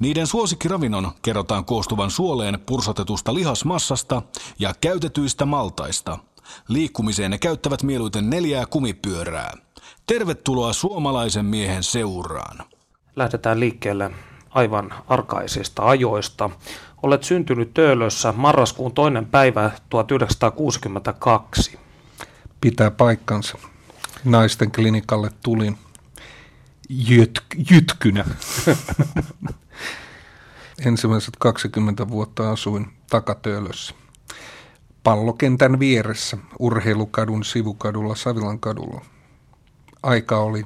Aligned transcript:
Niiden 0.00 0.26
suosikkiravinnon 0.26 1.12
kerrotaan 1.22 1.64
koostuvan 1.64 2.10
suoleen 2.10 2.58
pursotetusta 2.66 3.34
lihasmassasta 3.34 4.22
ja 4.58 4.74
käytetyistä 4.80 5.46
maltaista. 5.46 6.18
Liikkumiseen 6.68 7.30
ne 7.30 7.38
käyttävät 7.38 7.82
mieluiten 7.82 8.30
neljää 8.30 8.66
kumipyörää. 8.66 9.52
Tervetuloa 10.06 10.72
suomalaisen 10.72 11.44
miehen 11.44 11.82
seuraan. 11.82 12.58
Lähdetään 13.16 13.60
liikkeelle 13.60 14.10
aivan 14.50 14.94
arkaisista 15.08 15.88
ajoista. 15.88 16.50
Olet 17.02 17.24
syntynyt 17.24 17.74
Töölössä 17.74 18.32
marraskuun 18.36 18.92
toinen 18.92 19.26
päivä 19.26 19.70
1962. 19.90 21.78
Pitää 22.60 22.90
paikkansa. 22.90 23.58
Naisten 24.24 24.72
klinikalle 24.72 25.30
tulin 25.42 25.78
jyt- 26.88 27.70
jytkynä. 27.70 28.24
Ensimmäiset 30.84 31.36
20 31.38 32.08
vuotta 32.08 32.50
asuin 32.50 32.86
takatöölössä. 33.10 33.94
Pallokentän 35.02 35.78
vieressä, 35.78 36.38
urheilukadun 36.58 37.44
sivukadulla 37.44 38.14
Savilan 38.14 38.60
kadulla. 38.60 39.04
Aika 40.02 40.38
oli, 40.38 40.64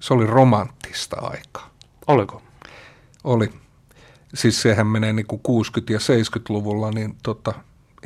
se 0.00 0.14
oli 0.14 0.26
romanttista 0.26 1.16
aikaa. 1.20 1.70
Oliko? 2.06 2.42
Oli. 3.24 3.52
Siis 4.34 4.62
sehän 4.62 4.86
menee 4.86 5.12
niin 5.12 5.26
kuin 5.26 5.40
60- 5.48 5.92
ja 5.92 5.98
70-luvulla, 5.98 6.90
niin 6.90 7.16
tota, 7.22 7.54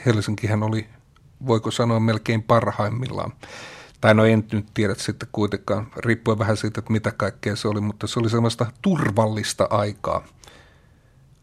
Helsinkihän 0.07 0.63
oli, 0.63 0.87
voiko 1.47 1.71
sanoa, 1.71 2.01
melkein 2.01 2.43
parhaimmillaan 2.43 3.33
tai 4.01 4.15
no 4.15 4.25
en 4.25 4.45
nyt 4.53 4.67
tiedä 4.75 4.95
sitten 4.99 5.29
kuitenkaan, 5.33 5.87
riippuen 5.97 6.39
vähän 6.39 6.57
siitä, 6.57 6.81
että 6.81 6.93
mitä 6.93 7.13
kaikkea 7.17 7.57
se 7.57 7.69
oli, 7.69 7.81
mutta 7.81 8.07
se 8.07 8.21
oli 8.21 8.31
sellaista 8.31 8.67
turvallista 8.83 9.67
aikaa. 9.71 10.25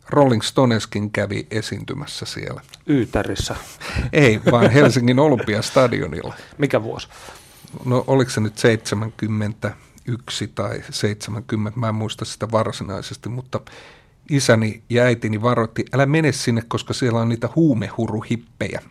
Rolling 0.09 0.41
Stoneskin 0.41 1.11
kävi 1.11 1.47
esiintymässä 1.51 2.25
siellä. 2.25 2.61
Yytärissä. 2.87 3.55
Ei, 4.13 4.41
vaan 4.51 4.71
Helsingin 4.71 5.19
Olympiastadionilla. 5.19 6.33
Mikä 6.57 6.83
vuosi? 6.83 7.07
No 7.85 8.03
oliko 8.07 8.31
se 8.31 8.41
nyt 8.41 8.57
71 8.57 10.47
tai 10.47 10.83
70, 10.89 11.79
mä 11.79 11.89
en 11.89 11.95
muista 11.95 12.25
sitä 12.25 12.51
varsinaisesti, 12.51 13.29
mutta 13.29 13.59
isäni 14.29 14.83
ja 14.89 15.03
äitini 15.03 15.41
varoitti, 15.41 15.85
älä 15.93 16.05
mene 16.05 16.31
sinne, 16.31 16.63
koska 16.67 16.93
siellä 16.93 17.19
on 17.19 17.29
niitä 17.29 17.49
huumehuruhippejä 17.55 18.81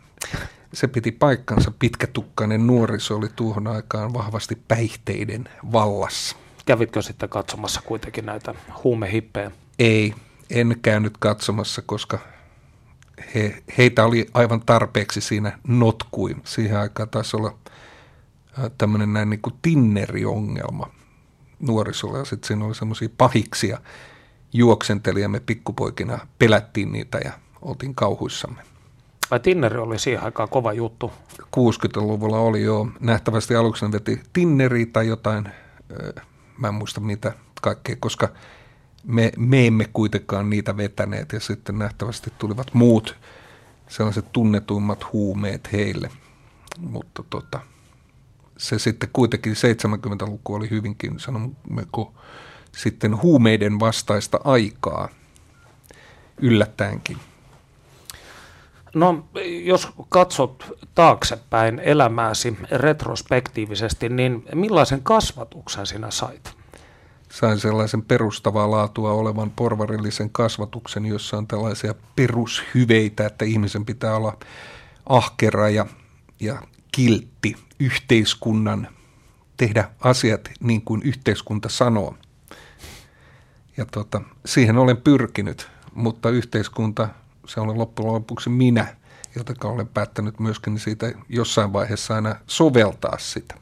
se 0.74 0.88
piti 0.88 1.12
paikkansa. 1.12 1.72
Pitkätukkainen 1.78 2.66
nuoriso 2.66 3.16
oli 3.16 3.28
tuohon 3.36 3.66
aikaan 3.66 4.14
vahvasti 4.14 4.58
päihteiden 4.68 5.48
vallassa. 5.72 6.36
Kävitkö 6.66 7.02
sitten 7.02 7.28
katsomassa 7.28 7.82
kuitenkin 7.84 8.26
näitä 8.26 8.54
huumehippejä? 8.84 9.50
Ei, 9.78 10.14
en 10.50 10.76
käynyt 10.82 11.18
katsomassa, 11.18 11.82
koska 11.86 12.18
he, 13.34 13.62
heitä 13.78 14.04
oli 14.04 14.26
aivan 14.34 14.60
tarpeeksi 14.60 15.20
siinä 15.20 15.58
notkuin. 15.68 16.42
Siihen 16.44 16.78
aikaan 16.78 17.08
taisi 17.08 17.36
olla 17.36 17.58
tämmöinen 18.78 19.12
näin 19.12 19.30
niin 19.30 19.42
kuin 19.42 19.54
tinneriongelma 19.62 20.90
nuorisolla 21.60 22.18
ja 22.18 22.24
sitten 22.24 22.46
siinä 22.48 22.64
oli 22.64 22.74
semmoisia 22.74 23.08
pahiksia 23.18 23.78
juoksentelijä, 24.52 25.28
me 25.28 25.40
pikkupoikina 25.40 26.18
pelättiin 26.38 26.92
niitä 26.92 27.18
ja 27.18 27.32
oltiin 27.62 27.94
kauhuissamme. 27.94 28.62
Vai 29.30 29.40
Tinneri 29.40 29.78
oli 29.78 29.98
siihen 29.98 30.22
aikaan 30.22 30.48
kova 30.48 30.72
juttu? 30.72 31.12
60-luvulla 31.42 32.38
oli 32.38 32.62
jo. 32.62 32.88
Nähtävästi 33.00 33.56
aluksi 33.56 33.92
veti 33.92 34.22
Tinneri 34.32 34.86
tai 34.86 35.06
jotain, 35.06 35.48
mä 36.58 36.68
en 36.68 36.74
muista 36.74 37.00
mitä 37.00 37.32
kaikkea, 37.62 37.96
koska 38.00 38.28
me, 39.04 39.32
me 39.36 39.66
emme 39.66 39.88
kuitenkaan 39.92 40.50
niitä 40.50 40.76
vetäneet 40.76 41.32
ja 41.32 41.40
sitten 41.40 41.78
nähtävästi 41.78 42.32
tulivat 42.38 42.74
muut 42.74 43.16
sellaiset 43.88 44.32
tunnetuimmat 44.32 45.12
huumeet 45.12 45.72
heille. 45.72 46.10
Mutta 46.78 47.24
tota, 47.30 47.60
se 48.56 48.78
sitten 48.78 49.08
kuitenkin 49.12 49.52
70-luku 49.52 50.54
oli 50.54 50.70
hyvinkin, 50.70 51.20
sanommeko, 51.20 52.14
sitten 52.76 53.22
huumeiden 53.22 53.80
vastaista 53.80 54.40
aikaa 54.44 55.08
yllättäenkin. 56.38 57.16
No, 58.94 59.28
jos 59.64 59.88
katsot 60.08 60.78
taaksepäin 60.94 61.78
elämääsi 61.78 62.58
retrospektiivisesti, 62.70 64.08
niin 64.08 64.44
millaisen 64.54 65.02
kasvatuksen 65.02 65.86
sinä 65.86 66.10
sait? 66.10 66.52
Sain 67.30 67.58
sellaisen 67.58 68.02
perustavaa 68.02 68.70
laatua 68.70 69.12
olevan 69.12 69.50
porvarillisen 69.50 70.30
kasvatuksen, 70.30 71.06
jossa 71.06 71.36
on 71.36 71.46
tällaisia 71.46 71.94
perushyveitä, 72.16 73.26
että 73.26 73.44
ihmisen 73.44 73.84
pitää 73.84 74.16
olla 74.16 74.38
ahkera 75.06 75.68
ja, 75.68 75.86
ja 76.40 76.62
kiltti 76.92 77.56
yhteiskunnan, 77.80 78.88
tehdä 79.56 79.90
asiat 80.00 80.50
niin 80.60 80.82
kuin 80.82 81.02
yhteiskunta 81.02 81.68
sanoo. 81.68 82.14
Ja 83.76 83.86
tota, 83.86 84.20
siihen 84.46 84.78
olen 84.78 84.96
pyrkinyt, 84.96 85.68
mutta 85.94 86.30
yhteiskunta– 86.30 87.08
se 87.46 87.60
olen 87.60 87.78
loppujen 87.78 88.12
lopuksi 88.12 88.50
minä, 88.50 88.86
joten 89.36 89.56
olen 89.64 89.88
päättänyt 89.88 90.40
myöskin 90.40 90.78
siitä 90.78 91.12
jossain 91.28 91.72
vaiheessa 91.72 92.14
aina 92.14 92.36
soveltaa 92.46 93.18
sitä. 93.18 93.54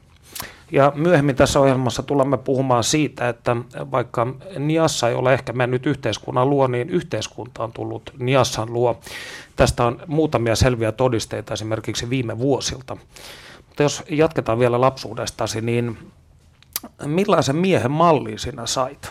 Ja 0.72 0.92
myöhemmin 0.94 1.36
tässä 1.36 1.60
ohjelmassa 1.60 2.02
tulemme 2.02 2.38
puhumaan 2.38 2.84
siitä, 2.84 3.28
että 3.28 3.56
vaikka 3.90 4.26
Niassa 4.58 5.08
ei 5.08 5.14
ole 5.14 5.34
ehkä 5.34 5.52
mennyt 5.52 5.86
yhteiskunnan 5.86 6.50
luo, 6.50 6.66
niin 6.66 6.90
yhteiskunta 6.90 7.64
on 7.64 7.72
tullut 7.72 8.14
Niassan 8.18 8.72
luo. 8.72 9.00
Tästä 9.56 9.84
on 9.84 10.02
muutamia 10.06 10.56
selviä 10.56 10.92
todisteita 10.92 11.54
esimerkiksi 11.54 12.10
viime 12.10 12.38
vuosilta. 12.38 12.96
Mutta 13.68 13.82
jos 13.82 14.02
jatketaan 14.10 14.58
vielä 14.58 14.80
lapsuudestasi, 14.80 15.60
niin 15.60 15.98
millaisen 17.04 17.56
miehen 17.56 17.90
mallin 17.90 18.38
sinä 18.38 18.66
sait? 18.66 19.10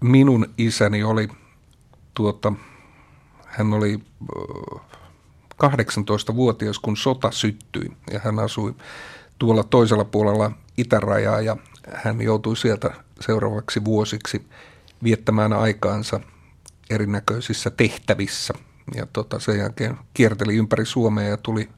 Minun 0.00 0.46
isäni 0.58 1.04
oli 1.04 1.28
tuota, 2.14 2.52
hän 3.58 3.72
oli 3.72 4.00
18-vuotias, 5.64 6.78
kun 6.78 6.96
sota 6.96 7.30
syttyi 7.30 7.92
ja 8.12 8.20
hän 8.24 8.38
asui 8.38 8.74
tuolla 9.38 9.64
toisella 9.64 10.04
puolella 10.04 10.50
itärajaa 10.76 11.40
ja 11.40 11.56
hän 11.94 12.20
joutui 12.20 12.56
sieltä 12.56 12.90
seuraavaksi 13.20 13.84
vuosiksi 13.84 14.46
viettämään 15.02 15.52
aikaansa 15.52 16.20
erinäköisissä 16.90 17.70
tehtävissä. 17.70 18.54
Ja 18.94 19.06
tota, 19.12 19.38
sen 19.38 19.58
jälkeen 19.58 19.98
kierteli 20.14 20.56
ympäri 20.56 20.86
Suomea 20.86 21.28
ja 21.28 21.36
tuli 21.36 21.68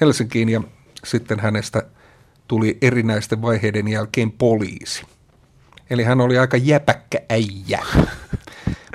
Helsinkiin 0.00 0.48
ja 0.48 0.62
sitten 1.04 1.40
hänestä 1.40 1.82
tuli 2.48 2.78
erinäisten 2.82 3.42
vaiheiden 3.42 3.88
jälkeen 3.88 4.32
poliisi. 4.32 5.06
Eli 5.90 6.04
hän 6.04 6.20
oli 6.20 6.38
aika 6.38 6.56
jäpäkkä 6.56 7.18
äijä 7.30 7.82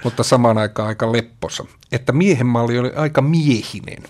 mutta 0.03 0.23
samaan 0.23 0.57
aikaan 0.57 0.87
aika 0.87 1.11
lepposa. 1.11 1.65
Että 1.91 2.11
miehen 2.11 2.47
malli 2.47 2.79
oli 2.79 2.91
aika 2.95 3.21
miehinen 3.21 4.03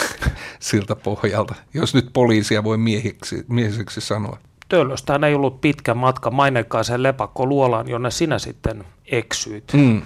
siltä 0.60 0.96
pohjalta, 0.96 1.54
jos 1.74 1.94
nyt 1.94 2.10
poliisia 2.12 2.64
voi 2.64 2.76
miehiksi, 2.76 3.44
miehiseksi 3.48 4.00
sanoa. 4.00 4.38
Töölöstään 4.68 5.24
ei 5.24 5.34
ollut 5.34 5.60
pitkä 5.60 5.94
matka 5.94 6.30
mainekkaaseen 6.30 7.02
lepakko 7.02 7.46
luolaan, 7.46 7.88
jonne 7.88 8.10
sinä 8.10 8.38
sitten 8.38 8.84
eksyit. 9.06 9.72
Mm. 9.72 10.02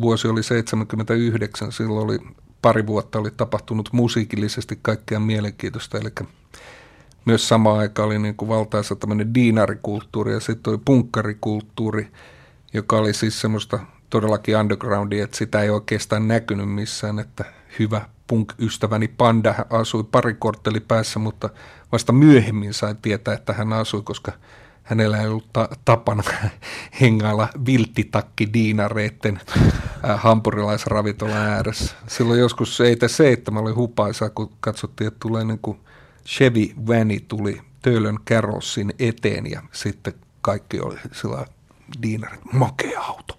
Vuosi 0.00 0.28
oli 0.28 0.42
79, 0.42 1.72
silloin 1.72 2.04
oli 2.04 2.18
pari 2.62 2.86
vuotta 2.86 3.18
oli 3.18 3.30
tapahtunut 3.30 3.88
musiikillisesti 3.92 4.78
kaikkea 4.82 5.20
mielenkiintoista, 5.20 5.98
eli 5.98 6.10
myös 7.24 7.48
sama 7.48 7.78
aika 7.78 8.04
oli 8.04 8.18
niin 8.18 8.36
kuin 8.36 8.48
valtaisa 8.48 8.96
tämmöinen 8.96 9.34
diinarikulttuuri 9.34 10.32
ja 10.32 10.40
sitten 10.40 10.70
oli 10.70 10.80
punkkarikulttuuri– 10.84 12.08
joka 12.72 12.96
oli 12.96 13.14
siis 13.14 13.40
semmoista 13.40 13.78
todellakin 14.10 14.56
undergroundia, 14.56 15.24
että 15.24 15.36
sitä 15.36 15.62
ei 15.62 15.70
oikeastaan 15.70 16.28
näkynyt 16.28 16.74
missään, 16.74 17.18
että 17.18 17.44
hyvä 17.78 18.00
punk-ystäväni 18.26 19.08
Panda 19.08 19.54
asui 19.70 20.04
pari 20.04 20.34
kortteli 20.34 20.80
päässä, 20.80 21.18
mutta 21.18 21.50
vasta 21.92 22.12
myöhemmin 22.12 22.74
sain 22.74 22.96
tietää, 22.96 23.34
että 23.34 23.52
hän 23.52 23.72
asui, 23.72 24.02
koska 24.02 24.32
hänellä 24.82 25.18
ei 25.18 25.28
ollut 25.28 25.52
ta- 25.52 25.68
tapana 25.84 26.22
hengailla 27.00 27.48
vilttitakki-diinareitten 27.66 29.40
äh, 29.56 30.20
hampurilaisravintolan 30.20 31.36
ääressä. 31.36 31.94
Silloin 32.06 32.40
joskus 32.40 32.80
ei 32.80 32.96
seitsemän 33.06 33.62
oli 33.62 33.72
hupaisa, 33.72 34.30
kun 34.30 34.52
katsottiin, 34.60 35.08
että 35.08 35.20
tulee 35.20 35.44
niin 35.44 35.58
kuin 35.62 35.78
Chevy 36.26 36.72
Vani 36.86 37.20
tuli 37.28 37.60
Töölön 37.82 38.18
Carrossin 38.30 38.92
eteen 38.98 39.50
ja 39.50 39.62
sitten 39.72 40.14
kaikki 40.40 40.80
oli 40.80 40.96
sillä 41.12 41.46
diinarit, 42.02 42.52
makea 42.52 43.00
auto. 43.00 43.38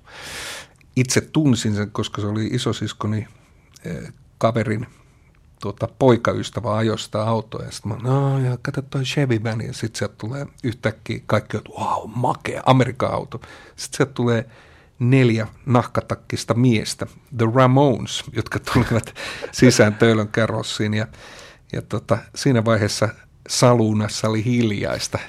Itse 0.95 1.21
tunsin 1.21 1.75
sen, 1.75 1.91
koska 1.91 2.21
se 2.21 2.27
oli 2.27 2.45
isosiskoni 2.45 3.27
eh, 3.85 4.13
kaverin 4.37 4.87
tuota, 5.61 5.89
poikaystävä 5.99 6.75
ajosta 6.75 7.23
autoa. 7.23 7.65
Ja 7.65 7.71
sitten 7.71 7.91
mä, 7.91 7.97
no 8.03 8.39
ja 8.39 8.57
kato 8.61 8.81
toi 8.81 9.03
Chevy 9.03 9.43
Van. 9.43 9.61
Ja 9.61 9.73
sitten 9.73 9.99
sieltä 9.99 10.15
tulee 10.17 10.47
yhtäkkiä 10.63 11.19
kaikki, 11.25 11.57
että 11.57 11.69
wow, 11.69 12.11
makea, 12.15 12.63
Amerikan 12.65 13.11
auto. 13.11 13.41
Sitten 13.75 13.97
sieltä 13.97 14.13
tulee 14.13 14.49
neljä 14.99 15.47
nahkatakkista 15.65 16.53
miestä, 16.53 17.05
The 17.37 17.45
Ramones, 17.55 18.23
jotka 18.33 18.59
tulivat 18.59 19.15
sisään 19.51 19.95
Töölön 19.95 20.27
karossiin. 20.27 20.93
Ja, 20.93 21.07
ja 21.73 21.81
tota, 21.81 22.17
siinä 22.35 22.65
vaiheessa 22.65 23.09
saluunassa 23.49 24.29
oli 24.29 24.45
hiljaista. 24.45 25.19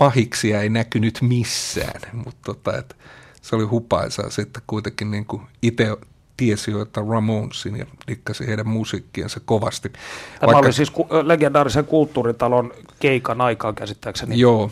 Pahiksia 0.00 0.60
ei 0.60 0.68
näkynyt 0.68 1.18
missään, 1.22 2.00
mutta 2.12 2.40
tota, 2.54 2.94
se 3.42 3.56
oli 3.56 3.64
hupaisaa 3.64 4.30
sitten 4.30 4.62
kuitenkin 4.66 5.10
niin 5.10 5.26
kuin 5.26 5.42
itse 5.62 5.96
tiesi 6.36 6.70
jo, 6.70 6.82
että 6.82 7.00
Ramonesin 7.10 7.76
ja 7.76 7.86
dikkasi 8.08 8.46
heidän 8.46 8.68
musiikkiensa 8.68 9.40
kovasti. 9.44 9.88
Tämä 9.88 10.00
Vaikka, 10.42 10.58
oli 10.58 10.72
siis 10.72 10.90
ku, 10.90 11.06
legendaarisen 11.22 11.84
kulttuuritalon 11.84 12.72
keikan 13.00 13.40
aikaa 13.40 13.72
käsittääkseni. 13.72 14.38
Joo, 14.38 14.70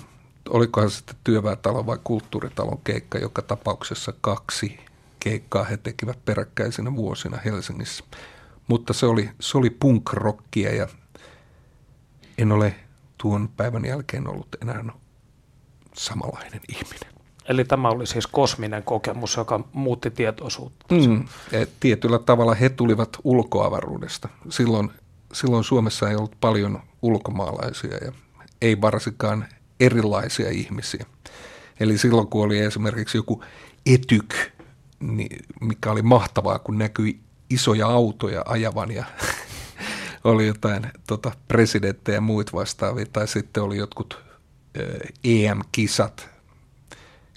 olikohan 0.48 0.90
sitten 0.90 1.16
työväentalo 1.24 1.86
vai 1.86 1.98
kulttuuritalon 2.04 2.80
keikka, 2.84 3.18
joka 3.18 3.42
tapauksessa 3.42 4.12
kaksi 4.20 4.78
keikkaa 5.20 5.64
he 5.64 5.76
tekivät 5.76 6.24
peräkkäisinä 6.24 6.96
vuosina 6.96 7.38
Helsingissä. 7.44 8.04
Mutta 8.68 8.92
se 8.92 9.06
oli, 9.06 9.30
se 9.40 9.58
oli 9.58 9.70
punk-rockia 9.70 10.74
ja 10.74 10.88
en 12.38 12.52
ole 12.52 12.74
tuon 13.18 13.48
päivän 13.56 13.84
jälkeen 13.84 14.28
ollut 14.28 14.48
enää 14.62 14.84
samanlainen 15.98 16.60
ihminen. 16.68 17.18
Eli 17.48 17.64
tämä 17.64 17.88
oli 17.88 18.06
siis 18.06 18.26
kosminen 18.26 18.82
kokemus, 18.82 19.36
joka 19.36 19.60
muutti 19.72 20.10
tietoisuutta. 20.10 20.94
Mm, 20.94 21.24
tietyllä 21.80 22.18
tavalla 22.18 22.54
he 22.54 22.68
tulivat 22.68 23.16
ulkoavaruudesta. 23.24 24.28
Silloin, 24.48 24.90
silloin 25.32 25.64
Suomessa 25.64 26.10
ei 26.10 26.16
ollut 26.16 26.36
paljon 26.40 26.80
ulkomaalaisia 27.02 27.96
ja 27.96 28.12
ei 28.62 28.80
varsinkaan 28.80 29.46
erilaisia 29.80 30.50
ihmisiä. 30.50 31.06
Eli 31.80 31.98
silloin 31.98 32.26
kun 32.26 32.44
oli 32.44 32.58
esimerkiksi 32.58 33.18
joku 33.18 33.44
etyk, 33.86 34.34
niin 35.00 35.44
mikä 35.60 35.90
oli 35.90 36.02
mahtavaa, 36.02 36.58
kun 36.58 36.78
näkyi 36.78 37.20
isoja 37.50 37.86
autoja 37.86 38.42
ajavan 38.46 38.90
ja 38.90 39.04
oli 40.24 40.46
jotain 40.46 40.86
tota, 41.06 41.32
presidenttejä 41.48 42.16
ja 42.16 42.20
muut 42.20 42.52
vastaavia, 42.52 43.06
tai 43.12 43.28
sitten 43.28 43.62
oli 43.62 43.76
jotkut 43.76 44.27
EM-kisat 45.24 46.28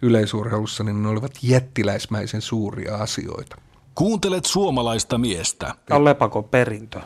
yleisurheilussa, 0.01 0.83
niin 0.83 1.03
ne 1.03 1.09
olivat 1.09 1.31
jättiläismäisen 1.41 2.41
suuria 2.41 2.95
asioita. 2.97 3.55
Kuuntelet 3.95 4.45
suomalaista 4.45 5.17
miestä. 5.17 5.75
Tämä 5.85 5.97
on 5.97 6.05
lepakon 6.05 6.43
perintö. 6.43 7.01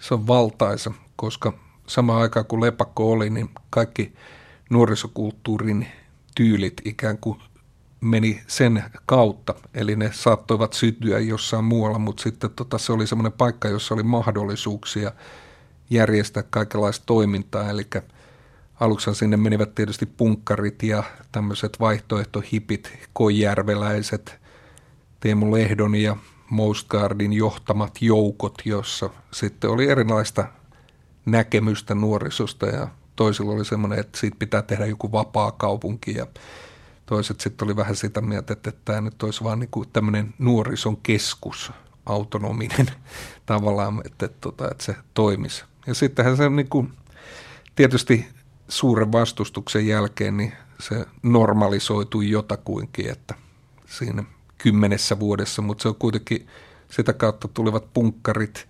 Se 0.00 0.14
on 0.14 0.26
valtaisa, 0.26 0.92
koska 1.16 1.52
sama 1.86 2.18
aikaan 2.18 2.46
kun 2.46 2.60
lepakko 2.60 3.10
oli, 3.10 3.30
niin 3.30 3.50
kaikki 3.70 4.12
nuorisokulttuurin 4.70 5.86
tyylit 6.34 6.74
ikään 6.84 7.18
kuin 7.18 7.38
meni 8.00 8.42
sen 8.46 8.84
kautta. 9.06 9.54
Eli 9.74 9.96
ne 9.96 10.10
saattoivat 10.12 10.72
syttyä 10.72 11.18
jossain 11.18 11.64
muualla, 11.64 11.98
mutta 11.98 12.22
sitten 12.22 12.50
tota, 12.50 12.78
se 12.78 12.92
oli 12.92 13.06
semmoinen 13.06 13.32
paikka, 13.32 13.68
jossa 13.68 13.94
oli 13.94 14.02
mahdollisuuksia 14.02 15.12
järjestää 15.90 16.42
kaikenlaista 16.50 17.06
toimintaa. 17.06 17.70
Eli 17.70 17.86
aluksi 18.80 19.14
sinne 19.14 19.36
menivät 19.36 19.74
tietysti 19.74 20.06
punkkarit 20.06 20.82
ja 20.82 21.02
tämmöiset 21.32 21.80
vaihtoehtohipit, 21.80 22.98
koijärveläiset, 23.12 24.38
Teemu 25.20 25.52
Lehdon 25.52 25.94
ja 25.94 26.16
Mostgardin 26.50 27.32
johtamat 27.32 27.98
joukot, 28.00 28.54
jossa 28.64 29.10
sitten 29.32 29.70
oli 29.70 29.88
erilaista 29.88 30.44
näkemystä 31.26 31.94
nuorisosta 31.94 32.66
ja 32.66 32.88
toisilla 33.16 33.52
oli 33.52 33.64
semmoinen, 33.64 33.98
että 33.98 34.18
siitä 34.18 34.36
pitää 34.38 34.62
tehdä 34.62 34.86
joku 34.86 35.12
vapaa 35.12 35.52
kaupunki 35.52 36.14
ja 36.14 36.26
toiset 37.06 37.40
sitten 37.40 37.66
oli 37.66 37.76
vähän 37.76 37.96
sitä 37.96 38.20
mieltä, 38.20 38.52
että 38.52 38.72
tämä 38.84 39.00
nyt 39.00 39.22
olisi 39.22 39.44
vaan 39.44 39.58
niin 39.58 39.70
kuin 39.70 39.88
tämmöinen 39.92 40.34
nuorison 40.38 40.96
keskus, 40.96 41.72
autonominen 42.06 42.86
tavallaan, 43.46 44.02
että, 44.04 44.26
että, 44.26 44.38
tota, 44.40 44.70
että 44.70 44.84
se 44.84 44.96
toimisi. 45.14 45.64
Ja 45.86 45.94
sittenhän 45.94 46.36
se 46.36 46.50
niin 46.50 46.68
kuin, 46.68 46.92
tietysti 47.76 48.35
suuren 48.68 49.12
vastustuksen 49.12 49.86
jälkeen 49.86 50.36
niin 50.36 50.52
se 50.80 51.06
normalisoitui 51.22 52.30
jotakuinkin, 52.30 53.10
että 53.10 53.34
siinä 53.86 54.24
kymmenessä 54.58 55.20
vuodessa, 55.20 55.62
mutta 55.62 55.82
se 55.82 55.88
on 55.88 55.94
kuitenkin 55.94 56.46
sitä 56.90 57.12
kautta 57.12 57.48
tulevat 57.48 57.92
punkkarit, 57.94 58.68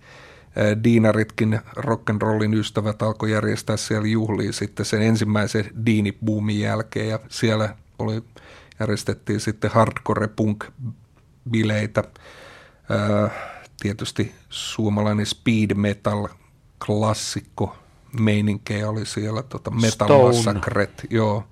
diinaritkin, 0.83 1.59
rock'n'rollin 1.77 2.55
ystävät 2.55 3.01
alkoi 3.01 3.31
järjestää 3.31 3.77
siellä 3.77 4.07
juhliin 4.07 4.53
sitten 4.53 4.85
sen 4.85 5.01
ensimmäisen 5.01 5.65
diinibuumin 5.85 6.59
jälkeen 6.59 7.09
ja 7.09 7.19
siellä 7.29 7.75
oli, 7.99 8.23
järjestettiin 8.79 9.39
sitten 9.39 9.71
hardcore 9.71 10.27
punk 10.27 10.65
bileitä. 11.49 12.03
Tietysti 13.79 14.35
suomalainen 14.49 15.25
speed 15.25 15.73
metal 15.73 16.27
klassikko 16.85 17.77
meininkejä 18.19 18.89
oli 18.89 19.05
siellä, 19.05 19.43
tota 19.43 19.71
Metal 19.71 20.27
Massacret, 20.27 21.05
joo. 21.09 21.43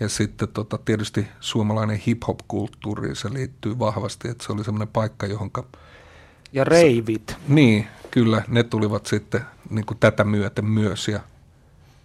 Ja 0.00 0.08
sitten 0.08 0.48
tota, 0.48 0.78
tietysti 0.78 1.26
suomalainen 1.40 1.96
hip-hop-kulttuuri, 1.96 3.14
se 3.14 3.32
liittyy 3.32 3.78
vahvasti, 3.78 4.28
että 4.28 4.44
se 4.46 4.52
oli 4.52 4.64
semmoinen 4.64 4.88
paikka, 4.88 5.26
johonka... 5.26 5.64
Ja 6.52 6.64
reivit. 6.64 7.28
Se, 7.28 7.36
niin, 7.48 7.86
kyllä, 8.10 8.42
ne 8.48 8.62
tulivat 8.62 9.06
sitten 9.06 9.40
niin 9.70 9.86
kuin 9.86 9.98
tätä 9.98 10.24
myöten 10.24 10.64
myös. 10.64 11.08
Ja 11.08 11.20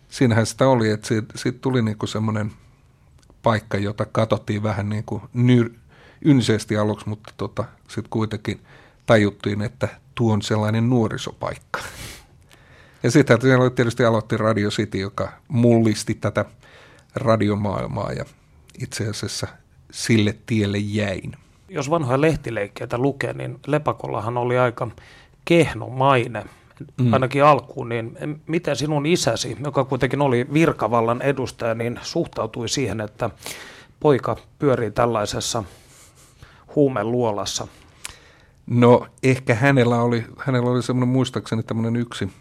siinähän 0.10 0.46
sitä 0.46 0.68
oli, 0.68 0.90
että 0.90 1.08
siitä, 1.08 1.34
siitä 1.36 1.60
tuli 1.60 1.82
niin 1.82 1.98
kuin 1.98 2.10
semmoinen 2.10 2.52
paikka, 3.44 3.78
jota 3.78 4.06
katsottiin 4.06 4.64
vähän 4.64 4.90
niin 4.90 5.04
kuin 5.04 5.22
nyr, 5.34 5.70
ynseesti 6.26 6.78
aluksi, 6.78 7.10
mutta 7.10 7.34
tota, 7.38 7.64
sitten 7.88 8.10
kuitenkin 8.10 8.62
tajuttiin, 9.06 9.62
että 9.62 9.88
tuo 10.16 10.34
on 10.34 10.42
sellainen 10.42 10.90
nuorisopaikka. 10.90 11.80
Ja 13.04 13.12
sitten 13.12 13.42
siellä 13.42 13.70
tietysti 13.70 14.06
aloitti 14.06 14.38
Radio 14.38 14.70
City, 14.70 14.98
joka 14.98 15.32
mullisti 15.48 16.14
tätä 16.14 16.46
radiomaailmaa 17.16 18.12
ja 18.12 18.26
itse 18.82 19.08
asiassa 19.08 19.48
sille 19.92 20.36
tielle 20.46 20.78
jäin. 20.78 21.36
Jos 21.70 21.90
vanhoja 21.90 22.22
lehtileikkeitä 22.22 22.98
lukee, 22.98 23.34
niin 23.34 23.60
Lepakollahan 23.68 24.38
oli 24.38 24.58
aika 24.58 24.88
kehno 25.46 25.90
maine, 25.90 26.46
mm. 27.02 27.14
ainakin 27.14 27.44
alkuun, 27.44 27.90
niin 27.90 28.18
miten 28.48 28.76
sinun 28.76 29.06
isäsi, 29.06 29.58
joka 29.64 29.84
kuitenkin 29.84 30.22
oli 30.22 30.48
virkavallan 30.54 31.22
edustaja, 31.22 31.76
niin 31.76 32.00
suhtautui 32.02 32.70
siihen, 32.70 33.02
että 33.02 33.30
poika 34.00 34.38
pyörii 34.60 34.92
tällaisessa 34.92 35.64
huumeluolassa? 36.76 37.68
No 38.68 39.08
ehkä 39.24 39.56
hänellä 39.56 40.02
oli, 40.02 40.26
hänellä 40.38 40.70
oli 40.70 40.84
semmoinen 40.84 41.14
muistaakseni 41.14 41.64
tämmöinen 41.64 41.96
yksi– 41.96 42.30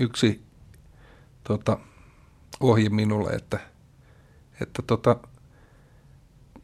yksi 0.00 0.42
tota, 1.44 1.78
ohje 2.60 2.88
minulle, 2.88 3.30
että, 3.30 3.58
että 4.60 4.82
tota, 4.82 5.16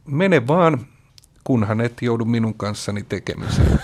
mene 0.05 0.47
vaan, 0.47 0.87
kunhan 1.45 1.81
et 1.81 2.03
joudu 2.03 2.25
minun 2.25 2.55
kanssani 2.55 3.03
tekemiseen. 3.03 3.81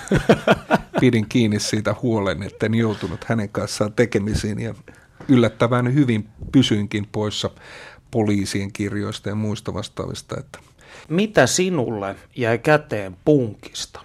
Pidin 1.01 1.29
kiinni 1.29 1.61
siitä 1.61 1.95
huolen, 2.03 2.39
en 2.63 2.75
joutunut 2.75 3.25
hänen 3.25 3.49
kanssaan 3.49 3.93
tekemisiin 3.93 4.61
ja 4.61 4.75
yllättävän 5.29 5.95
hyvin 5.95 6.29
pysyinkin 6.53 7.09
poissa 7.13 7.51
poliisien 8.11 8.73
kirjoista 8.73 9.29
ja 9.29 9.35
muista 9.35 9.75
vastaavista. 9.75 10.37
Että. 10.39 10.59
Mitä 11.09 11.47
sinulle 11.47 12.17
jäi 12.37 12.59
käteen 12.59 13.17
punkista? 13.25 14.01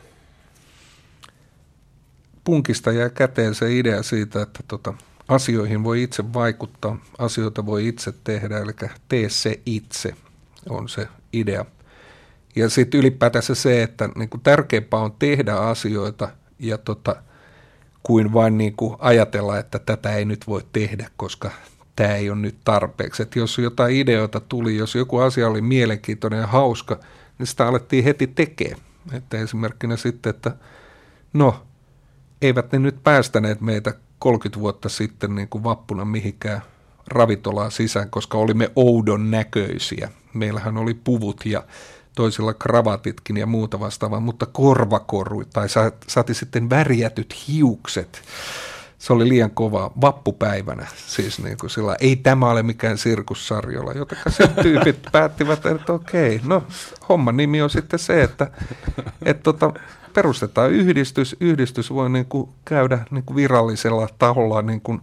Punkista 2.44 2.92
jäi 2.92 3.10
käteen 3.10 3.56
se 3.56 3.78
idea 3.78 4.04
siitä, 4.04 4.42
että 4.42 4.64
tota, 4.68 4.94
asioihin 5.32 5.84
voi 5.84 6.04
itse 6.04 6.34
vaikuttaa, 6.34 6.98
asioita 7.18 7.66
voi 7.66 7.88
itse 7.88 8.14
tehdä, 8.24 8.58
eli 8.58 8.72
tee 9.10 9.30
se 9.30 9.60
itse 9.66 10.14
on 10.70 10.90
se 10.90 11.08
idea. 11.34 11.66
Ja 12.56 12.70
sitten 12.70 13.00
ylipäätänsä 13.00 13.56
se, 13.56 13.84
että 13.84 14.10
niin 14.16 14.30
kuin 14.30 14.42
tärkeämpää 14.42 15.00
on 15.00 15.16
tehdä 15.20 15.56
asioita 15.56 16.30
ja 16.60 16.78
tota, 16.78 17.16
kuin 18.04 18.34
vain 18.34 18.58
niin 18.58 18.76
kuin 18.76 18.96
ajatella, 19.00 19.60
että 19.60 19.80
tätä 19.80 20.16
ei 20.16 20.26
nyt 20.26 20.48
voi 20.48 20.62
tehdä, 20.74 21.10
koska 21.18 21.52
tämä 21.96 22.16
ei 22.16 22.30
ole 22.30 22.40
nyt 22.40 22.58
tarpeeksi. 22.64 23.24
Että 23.24 23.40
jos 23.40 23.58
jotain 23.58 23.96
ideoita 23.96 24.40
tuli, 24.40 24.78
jos 24.78 24.96
joku 24.96 25.18
asia 25.18 25.48
oli 25.48 25.62
mielenkiintoinen 25.62 26.40
ja 26.40 26.48
hauska, 26.48 27.00
niin 27.40 27.48
sitä 27.48 27.68
alettiin 27.68 28.04
heti 28.04 28.28
tekemään. 28.28 28.82
Että 29.14 29.38
esimerkkinä 29.38 29.98
sitten, 29.98 30.30
että 30.30 30.56
no, 31.34 31.64
eivät 32.42 32.72
ne 32.72 32.80
nyt 32.80 33.04
päästäneet 33.04 33.62
meitä 33.62 33.94
30 34.22 34.60
vuotta 34.60 34.90
sitten 34.90 35.36
niin 35.36 35.48
kuin 35.48 35.64
vappuna 35.64 36.06
mihinkään 36.06 36.62
ravintolaa 37.08 37.70
sisään, 37.70 38.10
koska 38.10 38.38
olimme 38.38 38.72
oudon 38.76 39.32
näköisiä. 39.32 40.10
Meillähän 40.34 40.78
oli 40.78 40.94
puvut 40.94 41.46
ja 41.46 41.64
toisilla 42.16 42.54
kravatitkin 42.54 43.38
ja 43.38 43.46
muuta 43.46 43.80
vastaavaa, 43.80 44.20
mutta 44.20 44.46
korvakoru 44.46 45.44
tai 45.54 45.68
saati 46.08 46.34
sitten 46.34 46.70
värjätyt 46.70 47.36
hiukset. 47.48 48.22
Se 48.98 49.14
oli 49.14 49.30
liian 49.30 49.52
kova 49.52 49.92
vappupäivänä, 50.02 50.88
siis 51.08 51.44
niin 51.44 51.58
kuin 51.58 51.70
sillä, 51.70 51.96
ei 52.00 52.16
tämä 52.16 52.50
ole 52.50 52.64
mikään 52.64 52.98
sirkussarjolla, 52.98 53.92
joten 53.92 54.18
sitten 54.30 54.64
tyypit 54.64 55.00
päättivät, 55.12 55.66
että 55.66 55.94
okei, 55.94 56.42
no 56.44 56.64
homman 57.10 57.38
nimi 57.38 57.62
on 57.62 57.70
sitten 57.70 58.00
se, 58.00 58.24
että, 58.24 58.48
että 59.26 59.44
tota, 59.44 59.74
perustetaan 60.14 60.72
yhdistys, 60.72 61.36
yhdistys 61.40 61.94
voi 61.94 62.10
niin 62.10 62.26
kuin 62.26 62.50
käydä 62.66 63.06
niin 63.12 63.24
kuin 63.24 63.36
virallisella 63.36 64.08
taholla 64.20 64.62
niin 64.62 64.82
kuin, 64.82 65.02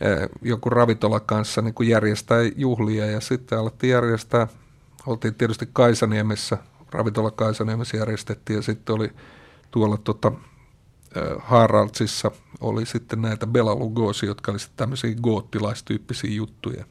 eh, 0.00 0.28
joku 0.42 0.70
ravintola 0.70 1.20
kanssa 1.20 1.62
niin 1.62 1.74
kuin 1.74 1.88
järjestää 1.88 2.38
juhlia 2.56 3.06
ja 3.06 3.20
sitten 3.20 3.58
alettiin 3.58 3.90
järjestää 3.90 4.46
oltiin 5.06 5.34
tietysti 5.34 5.68
Kaisaniemessä, 5.72 6.58
ravintola 6.92 7.30
Kaisaniemessä 7.30 7.96
järjestettiin 7.96 8.56
ja 8.56 8.62
sitten 8.62 8.94
oli 8.94 9.10
tuolla 9.70 9.96
tota, 9.96 10.32
Haraldsissa 11.38 12.30
oli 12.60 12.86
sitten 12.86 13.22
näitä 13.22 13.46
Bela 13.46 13.74
Lugosi, 13.74 14.26
jotka 14.26 14.52
oli 14.52 14.58
sitten 14.58 14.76
tämmöisiä 14.76 15.14
goottilaistyyppisiä 15.22 16.30
juttuja. 16.30 16.84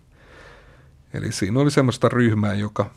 Eli 1.13 1.31
siinä 1.31 1.59
oli 1.59 1.71
semmoista 1.71 2.09
ryhmää, 2.09 2.53
joka 2.53 2.91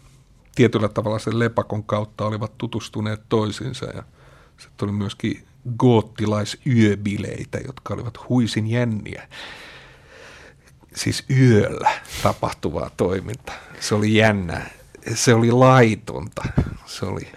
tietyllä 0.55 0.89
tavalla 0.89 1.19
sen 1.19 1.39
lepakon 1.39 1.85
kautta 1.85 2.27
olivat 2.27 2.59
tutustuneet 2.59 3.21
toisiinsa 3.29 3.87
ja 3.87 4.03
sitten 4.61 4.89
oli 4.89 4.93
myöskin 4.93 5.47
goottilaisyöbileitä, 5.79 7.59
jotka 7.67 7.95
olivat 7.95 8.29
huisin 8.29 8.67
jänniä. 8.67 9.29
Siis 10.95 11.25
yöllä 11.31 11.91
tapahtuvaa 12.23 12.91
toimintaa. 12.97 13.57
Se 13.81 13.95
oli 13.95 14.15
jännää 14.15 14.71
se 15.15 15.35
oli 15.35 15.51
laitonta. 15.51 16.43
Se 16.87 17.07
oli 17.07 17.29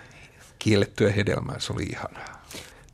kiellettyä 0.60 1.12
hedelmää, 1.12 1.60
se 1.60 1.74
oli 1.74 1.84
ihanaa. 1.84 2.44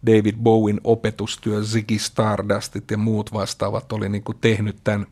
David 0.05 0.35
Bowen 0.35 0.81
opetustyö, 0.83 1.63
Ziggy 1.63 1.99
Stardustit 1.99 2.91
ja 2.91 2.97
muut 2.97 3.33
vastaavat 3.33 3.93
oli 3.93 4.09
niin 4.09 4.23
kuin 4.23 4.37
tehnyt 4.41 4.77
tämän, 4.83 5.07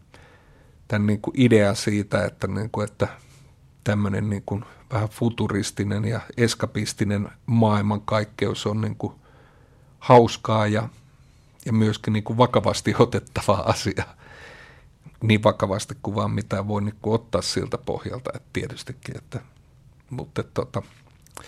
tämän 0.87 1.07
niin 1.07 1.21
kuin 1.21 1.35
siitä, 1.73 2.25
että, 2.25 2.47
niin 2.47 2.69
kuin, 2.69 2.89
että 2.89 3.07
tämmöinen 3.87 4.29
niin 4.29 4.43
kuin 4.45 4.65
vähän 4.93 5.09
futuristinen 5.09 6.05
ja 6.05 6.19
eskapistinen 6.37 7.29
maailmankaikkeus 7.45 8.65
on 8.65 8.81
niin 8.81 8.95
kuin 8.95 9.13
hauskaa 9.99 10.67
ja, 10.67 10.89
ja 11.65 11.73
myöskin 11.73 12.13
niin 12.13 12.23
kuin 12.23 12.37
vakavasti 12.37 12.95
otettava 12.99 13.53
asia 13.53 14.03
niin 15.21 15.43
vakavasti 15.43 15.95
kuin 16.03 16.15
vaan 16.15 16.31
mitään 16.31 16.67
voi 16.67 16.81
niin 16.81 16.95
kuin 17.01 17.15
ottaa 17.15 17.41
siltä 17.41 17.77
pohjalta, 17.77 18.31
että 18.35 18.49
tietystikin, 18.53 19.17
että, 19.17 19.39
mutta 20.09 20.43
tota, 20.43 20.81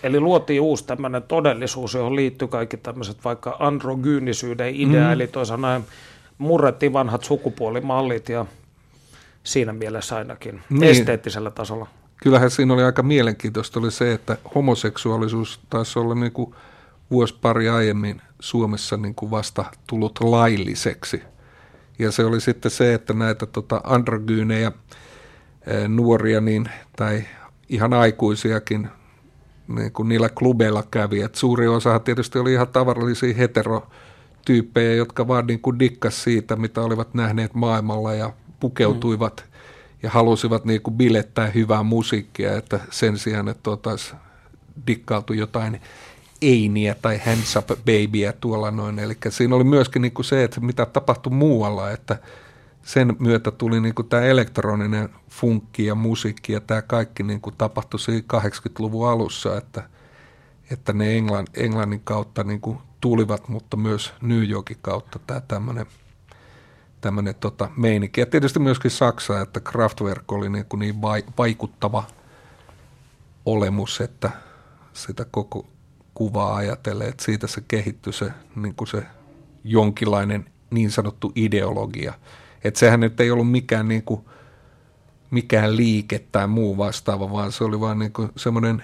Eli 0.03 0.19
luotiin 0.19 0.62
uusi 0.62 0.86
tämmöinen 0.86 1.24
todellisuus, 1.24 1.93
johon 1.93 2.15
liittyy 2.15 2.48
kaikki 2.48 2.77
tämmöiset 2.77 3.25
vaikka 3.25 3.55
androgyynisyyden 3.60 4.75
idea, 4.75 5.08
mm. 5.08 5.12
eli 5.12 5.27
toisaalta 5.27 5.67
näin 5.67 5.86
murrettiin 6.38 6.93
vanhat 6.93 7.24
sukupuolimallit 7.24 8.29
ja 8.29 8.46
siinä 9.43 9.74
mielessä 9.74 10.15
ainakin 10.15 10.62
niin. 10.69 10.84
esteettisellä 10.84 11.51
tasolla. 11.51 11.88
Kyllähän 12.24 12.52
siinä 12.52 12.74
oli 12.74 12.84
aika 12.84 13.04
mielenkiintoista 13.04 13.80
oli 13.80 13.92
se, 13.92 14.14
että 14.14 14.38
homoseksuaalisuus 14.56 15.60
taisi 15.70 16.00
olla 16.00 16.16
niin 16.16 16.32
kuin 16.32 16.56
vuosi 17.12 17.36
pari 17.42 17.70
aiemmin 17.70 18.22
Suomessa 18.40 18.98
niin 18.98 19.16
kuin 19.16 19.32
vasta 19.32 19.66
tullut 19.88 20.20
lailliseksi– 20.22 21.24
ja 22.00 22.12
se 22.12 22.26
oli 22.26 22.42
sitten 22.42 22.72
se, 22.72 22.94
että 22.94 23.14
näitä 23.14 23.46
tota, 23.46 23.82
androgyynejä 23.84 24.72
nuoria 25.88 26.42
niin, 26.42 26.70
tai 26.96 27.24
ihan 27.70 27.94
aikuisiakin 27.94 28.90
niin 29.68 29.92
kuin 29.92 30.10
niillä 30.10 30.30
klubeilla 30.30 30.84
kävi. 30.92 31.22
Et 31.22 31.36
suuri 31.36 31.68
osa 31.68 32.00
tietysti 32.00 32.40
oli 32.40 32.54
ihan 32.54 32.68
tavallisia 32.68 33.34
heterotyyppejä, 33.34 34.94
jotka 34.94 35.28
vaan 35.28 35.48
niin 35.48 35.60
kuin 35.60 35.80
dikkas 35.80 36.24
siitä, 36.24 36.56
mitä 36.56 36.82
olivat 36.82 37.14
nähneet 37.14 37.54
maailmalla 37.54 38.14
ja 38.14 38.34
pukeutuivat 38.60 39.44
mm. 39.46 39.49
Ja 40.03 40.10
halusivat 40.10 40.65
niin 40.65 40.82
kuin 40.82 40.94
bilettää 40.94 41.48
hyvää 41.48 41.84
musiikkia, 41.84 42.58
että 42.58 42.79
sen 42.91 43.18
sijaan, 43.18 43.48
että 43.48 43.70
oltaisiin 43.70 44.20
dikkautu 44.88 45.34
jotain 45.34 45.82
Einiä 46.41 46.96
tai 47.01 47.20
Hands 47.25 47.56
Up 47.56 47.68
Babyä 47.68 48.34
tuolla 48.34 48.72
noin. 48.72 49.00
Eli 49.00 49.18
siinä 49.29 49.56
oli 49.56 49.63
myöskin 49.63 50.01
niin 50.01 50.12
kuin 50.12 50.25
se, 50.25 50.44
että 50.44 50.60
mitä 50.62 50.86
tapahtui 50.86 51.34
muualla, 51.34 51.91
että 51.91 52.20
sen 52.84 53.15
myötä 53.20 53.51
tuli 53.51 53.82
niin 53.82 53.96
kuin 53.96 54.08
tämä 54.08 54.24
elektroninen 54.24 55.10
funkki 55.29 55.86
ja 55.86 55.96
musiikki 55.96 56.53
ja 56.53 56.62
tämä 56.62 56.82
kaikki 56.82 57.24
niin 57.24 57.41
kuin 57.41 57.56
tapahtui 57.58 58.00
siinä 58.00 58.24
80-luvun 58.34 59.10
alussa, 59.10 59.58
että, 59.58 59.84
että 60.72 60.94
ne 60.94 61.18
Englann, 61.18 61.48
Englannin 61.53 62.01
kautta 62.03 62.44
niin 62.44 62.62
kuin 62.62 62.77
tulivat, 63.01 63.50
mutta 63.50 63.77
myös 63.77 64.13
New 64.22 64.50
Yorkin 64.50 64.77
kautta 64.82 65.20
tämä 65.27 65.41
tämmöinen 65.41 65.86
tämmöinen 67.01 67.36
tota, 67.36 67.70
meininki. 67.77 68.22
Ja 68.22 68.25
tietysti 68.25 68.60
myöskin 68.60 68.91
Saksa, 68.91 69.41
että 69.41 69.60
Kraftwerk 69.60 70.32
oli 70.32 70.50
niin, 70.50 70.65
kuin 70.65 70.79
niin 70.79 71.01
vaikuttava 71.38 72.03
olemus, 73.46 74.01
että 74.01 74.32
sitä 74.94 75.25
koko 75.32 75.68
kuvaa 76.13 76.56
ajatellen, 76.56 77.10
että 77.10 77.24
siitä 77.24 77.48
se 77.48 77.62
kehittyi 77.68 78.13
se, 78.13 78.32
niin 78.56 78.75
kuin 78.75 78.88
se 78.88 79.03
jonkinlainen 79.63 80.46
niin 80.72 80.91
sanottu 80.91 81.32
ideologia. 81.36 82.13
Että 82.63 82.79
sehän 82.79 83.00
nyt 83.00 83.20
ei 83.20 83.32
ollut 83.32 83.51
mikään, 83.51 83.88
niin 83.88 84.03
kuin, 84.03 84.22
mikään 85.32 85.75
liike 85.75 86.20
tai 86.32 86.48
muu 86.48 86.77
vastaava, 86.77 87.32
vaan 87.32 87.51
se 87.51 87.63
oli 87.63 87.79
vaan 87.79 88.00
niin 88.00 88.13
semmoinen 88.36 88.84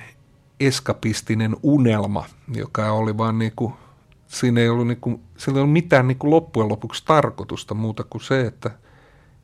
eskapistinen 0.59 1.55
unelma, 1.63 2.25
joka 2.55 2.91
oli 2.91 3.17
vaan 3.17 3.39
niin 3.39 3.53
kuin, 3.55 3.73
siinä 4.27 4.61
ei 4.61 4.69
ollut, 4.69 4.87
niin 4.87 5.01
kuin, 5.01 5.21
sillä 5.37 5.57
ei 5.57 5.61
ollut 5.61 5.73
mitään 5.73 6.07
niin 6.07 6.17
kuin 6.17 6.31
loppujen 6.31 6.69
lopuksi 6.69 7.03
tarkoitusta 7.05 7.73
muuta 7.73 8.03
kuin 8.03 8.21
se, 8.21 8.41
että, 8.41 8.71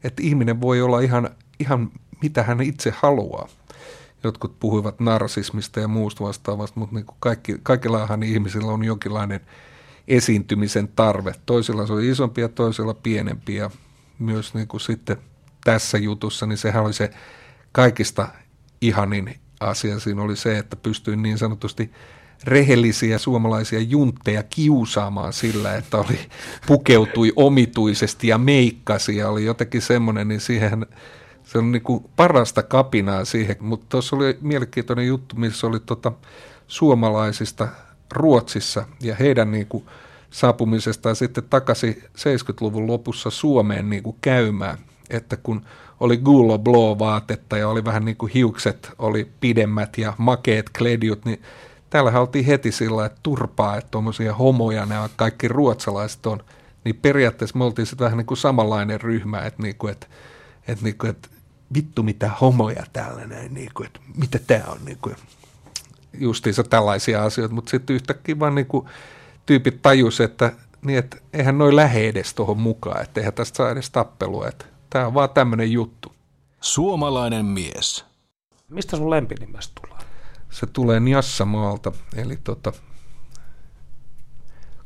että 0.03 0.23
ihminen 0.23 0.61
voi 0.61 0.81
olla 0.81 0.99
ihan, 0.99 1.29
ihan 1.59 1.91
mitä 2.21 2.43
hän 2.43 2.61
itse 2.61 2.93
haluaa 2.95 3.47
jotkut 4.23 4.59
puhuivat 4.59 4.99
narsismista 4.99 5.79
ja 5.79 5.87
muusta 5.87 6.23
vastaavasta, 6.23 6.79
mutta 6.79 6.95
niin 6.95 7.05
kuin 7.05 7.17
kaikki, 7.19 7.55
kaikillahan 7.63 8.23
ihmisillä 8.23 8.71
on 8.71 8.83
jonkinlainen 8.83 9.41
esiintymisen 10.07 10.87
tarve. 10.87 11.35
Toisilla 11.45 11.87
se 11.87 11.93
on 11.93 12.03
isompi 12.03 12.41
ja 12.41 12.49
toisilla 12.49 12.93
pienempi 12.93 13.55
ja 13.55 13.69
myös 14.19 14.53
niin 14.53 14.67
kuin 14.67 14.81
sitten 14.81 15.17
tässä 15.63 15.97
jutussa, 15.97 16.45
niin 16.45 16.57
sehän 16.57 16.83
oli 16.83 16.93
se 16.93 17.11
kaikista 17.71 18.27
ihanin 18.81 19.35
asia 19.59 19.99
siinä 19.99 20.21
oli 20.21 20.35
se, 20.35 20.57
että 20.57 20.75
pystyin 20.75 21.21
niin 21.23 21.37
sanotusti 21.37 21.91
rehellisiä 22.43 23.17
suomalaisia 23.17 23.79
juntteja 23.79 24.43
kiusaamaan 24.43 25.33
sillä, 25.33 25.75
että 25.75 25.97
oli 25.97 26.19
pukeutui 26.67 27.33
omituisesti 27.35 28.27
ja 28.27 28.37
meikkasi 28.37 29.17
ja 29.17 29.29
oli 29.29 29.45
jotenkin 29.45 29.81
semmoinen, 29.81 30.27
niin 30.27 30.41
siihen 30.41 30.85
se 31.43 31.57
on 31.57 31.71
niin 31.71 31.81
kuin 31.81 32.05
parasta 32.15 32.63
kapinaa 32.63 33.25
siihen, 33.25 33.55
mutta 33.59 33.85
tuossa 33.89 34.15
oli 34.15 34.37
mielenkiintoinen 34.41 35.07
juttu, 35.07 35.35
missä 35.35 35.67
oli 35.67 35.79
tota 35.79 36.11
suomalaisista 36.67 37.67
Ruotsissa 38.11 38.85
ja 39.01 39.15
heidän 39.15 39.51
niin 39.51 39.67
kuin 39.67 39.85
saapumisestaan 40.29 41.15
sitten 41.15 41.43
takaisin 41.49 42.03
70-luvun 42.17 42.87
lopussa 42.87 43.29
Suomeen 43.29 43.89
niin 43.89 44.03
kuin 44.03 44.17
käymään, 44.21 44.77
että 45.09 45.37
kun 45.37 45.61
oli 45.99 46.17
Gulo 46.17 46.59
Blow 46.59 46.99
vaatetta 46.99 47.57
ja 47.57 47.69
oli 47.69 47.85
vähän 47.85 48.05
niin 48.05 48.17
kuin 48.17 48.31
hiukset 48.31 48.91
oli 48.99 49.31
pidemmät 49.39 49.97
ja 49.97 50.13
makeet 50.17 50.69
kledjut, 50.77 51.25
niin 51.25 51.41
täällähän 51.91 52.21
oltiin 52.21 52.45
heti 52.45 52.71
sillä 52.71 53.05
että 53.05 53.19
turpaa, 53.23 53.77
että 53.77 53.91
tuommoisia 53.91 54.33
homoja 54.33 54.85
nämä 54.85 55.09
kaikki 55.15 55.47
ruotsalaiset 55.47 56.25
on, 56.25 56.43
niin 56.83 56.95
periaatteessa 56.95 57.57
me 57.57 57.63
oltiin 57.63 57.85
sitten 57.85 58.05
vähän 58.05 58.17
niin 58.17 58.25
kuin 58.25 58.37
samanlainen 58.37 59.01
ryhmä, 59.01 59.39
että, 59.39 59.63
niin 59.63 59.75
kuin, 59.75 59.91
että, 59.91 60.07
että, 60.67 60.83
niin 60.83 60.97
kuin, 60.97 61.09
että 61.09 61.29
vittu 61.73 62.03
mitä 62.03 62.31
homoja 62.41 62.83
täällä 62.93 63.27
näin, 63.27 63.53
niin 63.53 63.71
kuin, 63.73 63.87
että 63.87 63.99
mitä 64.17 64.39
tämä 64.47 64.63
on. 64.67 64.77
Niin 64.85 64.97
kuin, 65.01 65.15
justiinsa 66.13 66.63
tällaisia 66.63 67.23
asioita, 67.23 67.55
mutta 67.55 67.69
sitten 67.71 67.95
yhtäkkiä 67.95 68.39
vaan 68.39 68.55
niin 68.55 68.67
kuin, 68.67 68.87
tyypit 69.45 69.81
tajus, 69.81 70.21
että, 70.21 70.51
niin, 70.85 70.99
että 70.99 71.17
eihän 71.33 71.57
noin 71.57 71.75
lähde 71.75 72.07
edes 72.07 72.33
tuohon 72.33 72.59
mukaan, 72.59 73.01
että 73.01 73.19
eihän 73.19 73.33
tästä 73.33 73.57
saa 73.57 73.71
edes 73.71 73.89
tappelua, 73.89 74.47
että 74.47 74.65
tämä 74.89 75.07
on 75.07 75.13
vaan 75.13 75.29
tämmöinen 75.29 75.71
juttu. 75.71 76.11
Suomalainen 76.61 77.45
mies. 77.45 78.05
Mistä 78.69 78.97
sun 78.97 79.09
lempinimestä 79.09 79.73
tulee? 79.81 79.90
Se 80.51 80.65
tulee 80.65 80.99
Niassamaalta, 80.99 81.91
eli 82.15 82.37
tota, 82.43 82.73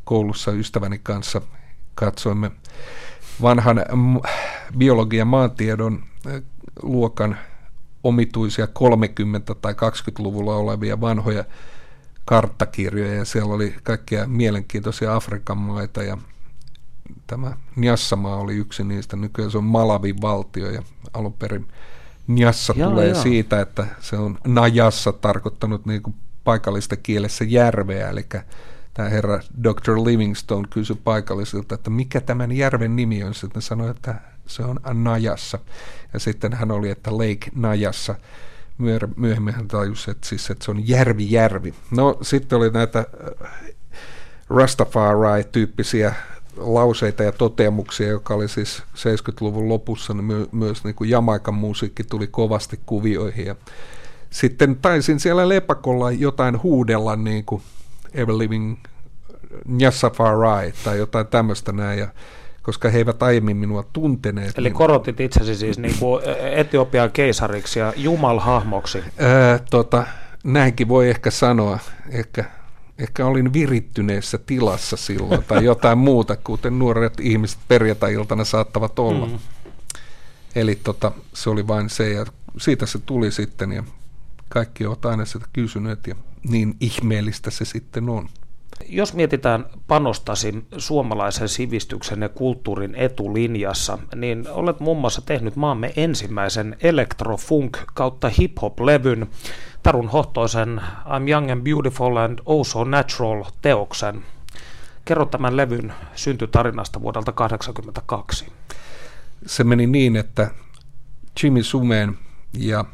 koulussa 0.03 0.51
ystäväni 0.51 0.99
kanssa 1.03 1.41
katsoimme 1.95 2.51
vanhan 3.41 3.85
biologian 4.77 5.27
maantiedon 5.27 6.03
luokan 6.83 7.37
omituisia 8.03 8.65
30- 8.65 8.69
tai 9.61 9.73
20-luvulla 9.73 10.55
olevia 10.55 11.01
vanhoja 11.01 11.43
karttakirjoja 12.25 13.13
ja 13.13 13.25
siellä 13.25 13.53
oli 13.53 13.75
kaikkia 13.83 14.27
mielenkiintoisia 14.27 15.15
Afrikan 15.15 15.57
maita 15.57 16.03
ja 16.03 16.17
tämä 17.27 17.57
Njassamaa 17.75 18.35
oli 18.35 18.55
yksi 18.55 18.83
niistä. 18.83 19.17
Nykyään 19.17 19.51
se 19.51 19.57
on 19.57 19.63
Malavin 19.63 20.21
valtio 20.21 20.71
ja 20.71 20.83
alun 21.13 21.33
perin 21.33 21.67
Njassa 22.27 22.73
jaa, 22.77 22.89
tulee 22.89 23.07
jaa. 23.07 23.23
siitä, 23.23 23.61
että 23.61 23.85
se 23.99 24.17
on 24.17 24.37
Najassa 24.47 25.11
tarkoittanut 25.11 25.85
niin 25.85 26.01
kuin 26.01 26.15
paikallista 26.43 26.95
kielessä 26.95 27.45
järveä, 27.45 28.09
eli 28.09 28.25
tämä 28.93 29.09
herra 29.09 29.39
Dr. 29.63 29.95
Livingstone 30.05 30.67
kysyi 30.69 30.95
paikallisilta, 31.03 31.75
että 31.75 31.89
mikä 31.89 32.21
tämän 32.21 32.51
järven 32.51 32.95
nimi 32.95 33.23
on. 33.23 33.33
Sitten 33.33 33.61
sanoi, 33.61 33.89
että 33.89 34.15
se 34.47 34.63
on 34.63 34.79
Najassa. 34.93 35.59
Ja 36.13 36.19
sitten 36.19 36.53
hän 36.53 36.71
oli, 36.71 36.89
että 36.89 37.11
Lake 37.11 37.51
Najassa. 37.55 38.15
Myöhemmin 39.15 39.53
hän 39.53 39.67
tajusi, 39.67 40.11
että, 40.11 40.27
siis, 40.27 40.49
että 40.49 40.65
se 40.65 40.71
on 40.71 40.87
järvi 40.87 41.31
järvi. 41.31 41.73
No 41.91 42.17
sitten 42.21 42.57
oli 42.57 42.69
näitä 42.69 42.99
äh, 42.99 43.71
Rastafari-tyyppisiä 44.49 46.13
lauseita 46.57 47.23
ja 47.23 47.31
toteamuksia, 47.31 48.07
joka 48.07 48.33
oli 48.33 48.47
siis 48.47 48.83
70-luvun 48.95 49.69
lopussa, 49.69 50.13
niin 50.13 50.25
my- 50.25 50.49
myös 50.51 50.83
niin 50.83 50.95
kuin 50.95 51.09
Jamaikan 51.09 51.53
musiikki 51.53 52.03
tuli 52.03 52.27
kovasti 52.27 52.79
kuvioihin. 52.85 53.45
Ja 53.45 53.55
sitten 54.29 54.75
taisin 54.75 55.19
siellä 55.19 55.49
lepakolla 55.49 56.11
jotain 56.11 56.63
huudella 56.63 57.15
niin 57.15 57.45
kuin 57.45 57.61
Ever 58.13 58.37
Living 58.37 58.77
Nyasafari 59.65 60.73
tai 60.83 60.97
jotain 60.97 61.27
tämmöistä 61.27 61.71
näin. 61.71 61.99
Ja 61.99 62.07
koska 62.61 62.89
he 62.89 62.97
eivät 62.97 63.23
aiemmin 63.23 63.57
minua 63.57 63.83
tunteneet. 63.93 64.57
Eli 64.57 64.69
niin, 64.69 64.77
korotit 64.77 65.19
itsesi 65.19 65.55
siis 65.55 65.79
niin 65.79 65.95
kuin 65.99 66.23
Etiopian 66.51 67.11
keisariksi 67.11 67.79
ja 67.79 67.93
jumalhahmoksi. 67.95 69.03
Ää, 69.17 69.59
tota, 69.69 70.03
näinkin 70.43 70.87
voi 70.87 71.09
ehkä 71.09 71.31
sanoa. 71.31 71.79
Ehkä, 72.09 72.45
ehkä 72.99 73.25
olin 73.25 73.53
virittyneessä 73.53 74.37
tilassa 74.37 74.97
silloin 74.97 75.43
tai 75.43 75.65
jotain 75.65 75.97
muuta, 75.97 76.35
kuten 76.35 76.79
nuoret 76.79 77.19
ihmiset 77.19 77.59
perjantai-iltana 77.67 78.43
saattavat 78.43 78.99
olla. 78.99 79.27
Mm. 79.27 79.39
Eli 80.55 80.75
tota, 80.75 81.11
se 81.33 81.49
oli 81.49 81.67
vain 81.67 81.89
se 81.89 82.09
ja 82.09 82.25
siitä 82.57 82.85
se 82.85 82.99
tuli 82.99 83.31
sitten 83.31 83.71
ja 83.71 83.83
kaikki 84.49 84.85
ovat 84.85 85.05
aina 85.05 85.25
sitä 85.25 85.45
kysyneet 85.53 86.07
ja 86.07 86.15
niin 86.49 86.75
ihmeellistä 86.79 87.51
se 87.51 87.65
sitten 87.65 88.09
on. 88.09 88.29
Jos 88.89 89.13
mietitään 89.13 89.65
panostasi 89.87 90.65
suomalaisen 90.77 91.49
sivistyksen 91.49 92.21
ja 92.21 92.29
kulttuurin 92.29 92.95
etulinjassa, 92.95 93.97
niin 94.15 94.45
olet 94.49 94.79
muun 94.79 94.97
muassa 94.97 95.21
tehnyt 95.21 95.55
maamme 95.55 95.93
ensimmäisen 95.95 96.77
electrofunk 96.81 97.77
kautta 97.93 98.29
hip-hop-levyn, 98.29 99.27
Tarun 99.83 100.09
Hohtoisen 100.09 100.81
I'm 101.05 101.29
Young 101.29 101.51
and 101.51 101.61
Beautiful 101.61 102.17
and 102.17 102.39
Oh 102.45 102.65
So 102.65 102.83
Natural 102.83 103.43
teoksen. 103.61 104.23
Kerro 105.05 105.25
tämän 105.25 105.57
levyn 105.57 105.93
syntytarinasta 106.15 107.01
vuodelta 107.01 107.31
1982. 107.31 108.45
Se 109.45 109.63
meni 109.63 109.87
niin, 109.87 110.15
että 110.15 110.51
Jimmy 111.43 111.63
Sumeen 111.63 112.17
ja 112.53 112.85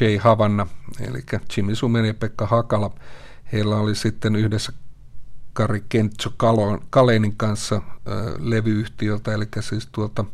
Jay 0.00 0.16
Havanna, 0.16 0.66
eli 1.00 1.20
Jimmy 1.56 1.74
Sumen 1.74 2.04
ja 2.04 2.14
Pekka 2.14 2.46
Hakala, 2.46 2.90
heillä 3.52 3.76
oli 3.76 3.94
sitten 3.94 4.36
yhdessä 4.36 4.72
Kari 5.52 5.84
Kentso 5.88 6.32
Kalenin 6.90 7.36
kanssa 7.36 7.76
äh, 7.76 7.82
levyyhtiöltä, 8.38 9.34
eli 9.34 9.48
siis 9.60 9.88
tuolta 9.92 10.24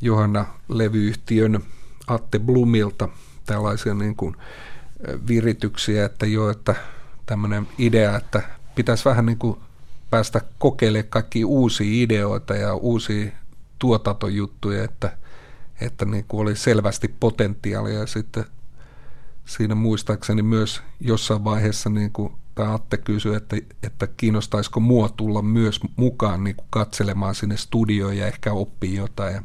Johanna 0.00 0.46
levyyhtiön 0.68 1.60
Atte 2.06 2.38
Blumilta 2.38 3.08
tällaisia 3.46 3.94
niin 3.94 4.16
kuin 4.16 4.36
virityksiä, 5.28 6.04
että 6.04 6.26
jo, 6.26 6.50
että 6.50 6.74
tämmöinen 7.26 7.68
idea, 7.78 8.16
että 8.16 8.42
pitäisi 8.74 9.04
vähän 9.04 9.26
niin 9.26 9.38
kuin 9.38 9.58
päästä 10.10 10.40
kokeilemaan 10.58 11.10
kaikki 11.10 11.44
uusia 11.44 12.04
ideoita 12.04 12.54
ja 12.54 12.74
uusia 12.74 13.32
tuotantojuttuja, 13.78 14.84
että, 14.84 15.16
että 15.80 16.04
niin 16.04 16.24
kuin 16.28 16.40
oli 16.40 16.56
selvästi 16.56 17.08
potentiaalia. 17.20 17.98
Ja 17.98 18.06
sitten 18.06 18.44
siinä 19.44 19.74
muistaakseni 19.74 20.42
myös 20.42 20.82
jossain 21.00 21.44
vaiheessa 21.44 21.90
niin 21.90 22.12
kuin 22.12 22.32
tai 22.54 22.74
Atte 22.74 22.96
kysyi, 22.96 23.34
että, 23.34 23.56
että 23.82 24.06
kiinnostaisiko 24.06 24.80
mua 24.80 25.08
tulla 25.08 25.42
myös 25.42 25.80
mukaan 25.96 26.44
niin 26.44 26.56
kuin 26.56 26.66
katselemaan 26.70 27.34
sinne 27.34 27.56
studioon 27.56 28.16
ja 28.16 28.26
ehkä 28.26 28.52
oppii 28.52 28.94
jotain. 28.94 29.34
Ja 29.34 29.42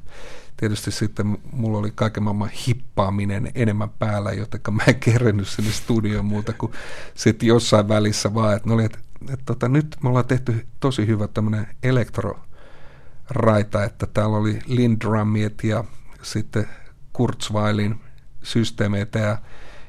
tietysti 0.58 0.92
sitten 0.92 1.38
mulla 1.52 1.78
oli 1.78 1.92
kaiken 1.96 2.24
maailman 2.24 2.50
hippaaminen 2.50 3.52
enemmän 3.56 3.90
päällä, 3.90 4.32
joten 4.32 4.62
mä 4.72 4.84
en 4.88 5.00
kerennyt 5.00 5.48
sinne 5.48 5.72
studioon 5.72 6.26
muuta 6.26 6.54
kuin 6.54 6.72
sitten 7.16 7.48
jossain 7.48 7.88
välissä 7.88 8.34
vaan, 8.34 8.56
että, 8.56 8.74
oli, 8.74 8.86
että, 8.86 9.00
että 9.22 9.46
tota, 9.46 9.70
nyt 9.70 9.96
me 10.04 10.10
ollaan 10.10 10.26
tehty 10.26 10.68
tosi 10.80 11.08
hyvä 11.08 11.28
tämmöinen 11.28 11.68
elektroraita, 11.84 13.84
että 13.84 14.08
täällä 14.14 14.38
oli 14.38 14.60
Lindrumiet 14.66 15.64
ja 15.64 15.84
sitten 16.22 16.70
Kurzweilin 17.14 18.00
systeemeitä 18.44 19.20
ja 19.20 19.38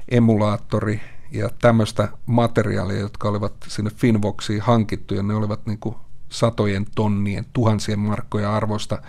emulaattori 0.09 1.01
ja 1.31 1.49
tämmöistä 1.61 2.07
materiaalia, 2.25 2.99
jotka 2.99 3.29
olivat 3.29 3.53
sinne 3.67 3.91
Finvoxiin 3.91 4.61
hankittu, 4.61 5.13
ja 5.13 5.23
ne 5.23 5.35
olivat 5.35 5.65
niin 5.65 5.79
kuin 5.79 5.95
satojen 6.29 6.85
tonnien, 6.95 7.45
tuhansien 7.53 7.99
markkoja 7.99 8.55
arvosta 8.55 9.01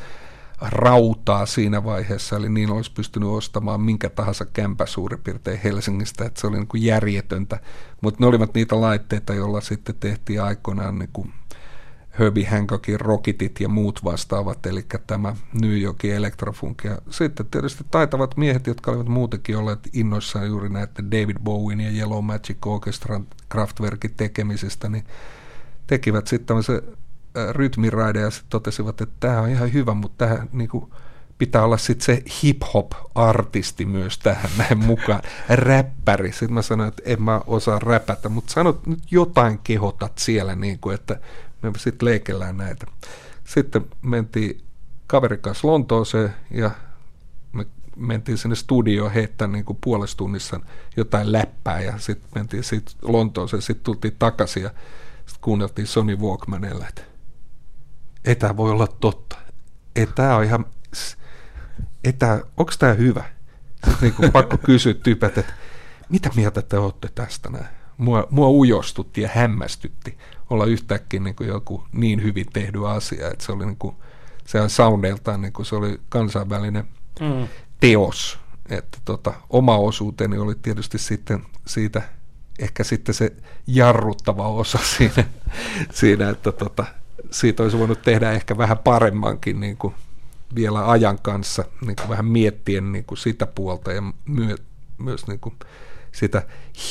rautaa 0.61 1.47
siinä 1.47 1.85
vaiheessa, 1.85 2.37
eli 2.37 2.49
niin 2.49 2.71
olisi 2.71 2.93
pystynyt 2.93 3.29
ostamaan 3.29 3.81
minkä 3.81 4.11
tahansa 4.11 4.45
kämpä 4.45 4.87
suurin 4.87 5.21
piirtein 5.21 5.61
Helsingistä, 5.65 6.25
että 6.25 6.41
se 6.41 6.47
oli 6.47 6.57
niin 6.57 6.67
kuin 6.67 6.83
järjetöntä, 6.83 7.61
mutta 8.01 8.21
ne 8.21 8.27
olivat 8.27 8.55
niitä 8.55 8.81
laitteita, 8.81 9.35
joilla 9.35 9.61
sitten 9.61 9.95
tehtiin 10.01 10.43
aikoinaan 10.43 10.99
niin 10.99 11.11
kuin 11.13 11.33
Herbie 12.19 12.47
Hancockin 12.47 13.01
Rocketit 13.01 13.61
ja 13.61 13.69
muut 13.69 14.05
vastaavat, 14.05 14.67
eli 14.67 14.87
tämä 15.07 15.37
New 15.61 15.81
Yorkin 15.81 16.15
Electrofunk. 16.15 16.85
Ja 16.85 16.99
sitten 17.11 17.47
tietysti 17.47 17.85
taitavat 17.91 18.37
miehet, 18.37 18.67
jotka 18.67 18.91
olivat 18.91 19.09
muutenkin 19.09 19.57
olleet 19.57 19.89
innoissaan 19.93 20.47
juuri 20.47 20.69
näiden 20.69 21.11
David 21.11 21.37
Bowen 21.45 21.81
ja 21.81 21.91
Yellow 21.91 22.25
Magic 22.25 22.67
Orchestran 22.67 23.27
Kraftwerkin 23.49 24.15
tekemisestä, 24.17 24.89
niin 24.89 25.05
tekivät 25.87 26.27
sitten 26.27 26.47
tämmöisen 26.47 26.83
rytmiraide 27.51 28.21
ja 28.21 28.31
sitten 28.31 28.51
totesivat, 28.51 29.01
että 29.01 29.17
tämä 29.21 29.41
on 29.41 29.49
ihan 29.49 29.73
hyvä, 29.73 29.95
mutta 29.95 30.27
tähän 30.27 30.49
niin 30.53 30.69
kuin, 30.69 30.91
pitää 31.39 31.65
olla 31.65 31.77
sitten 31.77 32.05
se 32.05 32.23
hip-hop-artisti 32.43 33.85
myös 33.85 34.19
tähän 34.19 34.51
näin 34.59 34.79
mukaan, 34.79 35.23
räppäri. 35.49 36.33
Sitten 36.33 36.53
mä 36.53 36.63
sanoin, 36.63 36.89
että 36.89 37.03
en 37.07 37.23
mä 37.23 37.41
osaa 37.47 37.79
räpätä, 37.79 38.29
mutta 38.29 38.53
sanot 38.53 38.87
nyt 38.87 38.99
jotain 39.11 39.61
kehotat 39.65 40.19
siellä, 40.19 40.57
niin 40.57 40.79
kuin, 40.79 40.95
että 40.95 41.21
me 41.63 41.73
sitten 41.77 42.07
leikellään 42.07 42.57
näitä. 42.57 42.87
Sitten 43.45 43.87
mentiin 44.03 44.65
kaverin 45.07 45.41
kanssa 45.41 45.69
Lontooseen 45.69 46.35
ja 46.51 46.71
me 47.53 47.67
mentiin 47.97 48.39
sinne 48.39 48.55
studioon 48.55 49.13
heittää 49.13 49.49
niin 49.49 49.65
kuin 49.65 49.79
puolessa 49.81 50.17
tunnissa 50.17 50.61
jotain 50.97 51.33
läppää 51.33 51.81
ja 51.81 51.99
sitten 51.99 52.31
mentiin 52.35 52.65
sit 52.65 52.97
Lontooseen, 53.03 53.63
sitten 53.63 53.85
tultiin 53.85 54.17
takaisin 54.19 54.63
ja 54.63 54.71
sitten 55.17 55.41
kuunneltiin 55.41 55.87
Sony 55.87 56.17
Walkmanilla, 56.17 56.89
että 56.89 57.03
ei 58.25 58.37
tämä 58.37 58.57
voi 58.57 58.71
olla 58.71 58.87
totta. 58.87 59.37
Ei 59.97 60.07
tämä 60.07 60.37
on 60.37 60.45
ihan, 60.45 60.67
ei 62.05 62.13
onko 62.57 62.73
tämä 62.79 62.93
hyvä? 62.93 63.25
Sitten 63.75 63.97
niin 64.01 64.15
kuin 64.15 64.33
pakko 64.33 64.59
kysyä 64.59 64.95
tyypät, 64.95 65.39
että 65.39 65.53
mitä 66.09 66.31
mieltä 66.37 66.63
te 66.63 66.79
olette 66.79 67.09
tästä 67.15 67.51
näin? 67.51 67.82
Mua, 68.03 68.27
mua 68.31 68.49
ujostutti 68.49 69.21
ja 69.21 69.29
hämmästytti 69.35 70.19
olla 70.51 70.65
yhtäkkiä 70.65 71.21
niin 71.21 71.35
kuin 71.35 71.49
joku 71.49 71.85
niin 71.93 72.23
hyvin 72.23 72.47
tehdy 72.53 72.89
asia, 72.89 73.31
että 73.31 73.45
se 73.45 73.53
oli 73.53 73.67
niin 73.67 73.77
kuin, 73.77 73.97
se 74.45 74.61
on 74.61 74.71
soundeiltaan 74.71 75.41
niin 75.41 75.53
kuin 75.53 75.67
se 75.67 75.77
oli 75.77 76.01
kansainvälinen 76.09 76.85
mm. 77.21 77.49
teos. 77.81 78.39
Että 78.69 78.99
tota, 79.05 79.33
oma 79.51 79.77
osuuteni 79.77 80.39
oli 80.39 80.55
tietysti 80.63 80.99
sitten 80.99 81.43
siitä 81.67 82.03
ehkä 82.59 82.85
sitten 82.85 83.15
se 83.15 83.33
jarruttava 83.67 84.49
osa 84.49 84.79
siinä, 84.97 85.25
siinä 85.93 86.31
että 86.31 86.53
tota, 86.53 86.85
siitä 87.31 87.63
olisi 87.63 87.79
voinut 87.79 88.03
tehdä 88.03 88.31
ehkä 88.31 88.59
vähän 88.59 88.79
paremmankin 88.79 89.61
niin 89.61 89.77
kuin 89.77 89.95
vielä 90.55 90.91
ajan 90.91 91.19
kanssa, 91.19 91.65
niin 91.87 91.97
kuin 91.97 92.09
vähän 92.09 92.25
miettien 92.25 92.93
niin 92.93 93.05
kuin 93.05 93.19
sitä 93.19 93.47
puolta 93.47 93.93
ja 93.93 94.03
myö, 94.25 94.57
myös 94.99 95.27
niin 95.27 95.41
kuin 95.41 95.55
sitä 96.13 96.43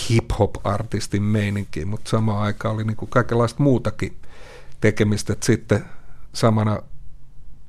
hip-hop-artistin 0.09 1.23
meininkiä, 1.23 1.85
mutta 1.85 2.09
samaan 2.09 2.41
aikaan 2.41 2.75
oli 2.75 2.83
niin 2.83 2.97
kuin 2.97 3.09
kaikenlaista 3.09 3.63
muutakin 3.63 4.17
tekemistä, 4.81 5.33
että 5.33 5.45
sitten 5.45 5.85
samana 6.33 6.79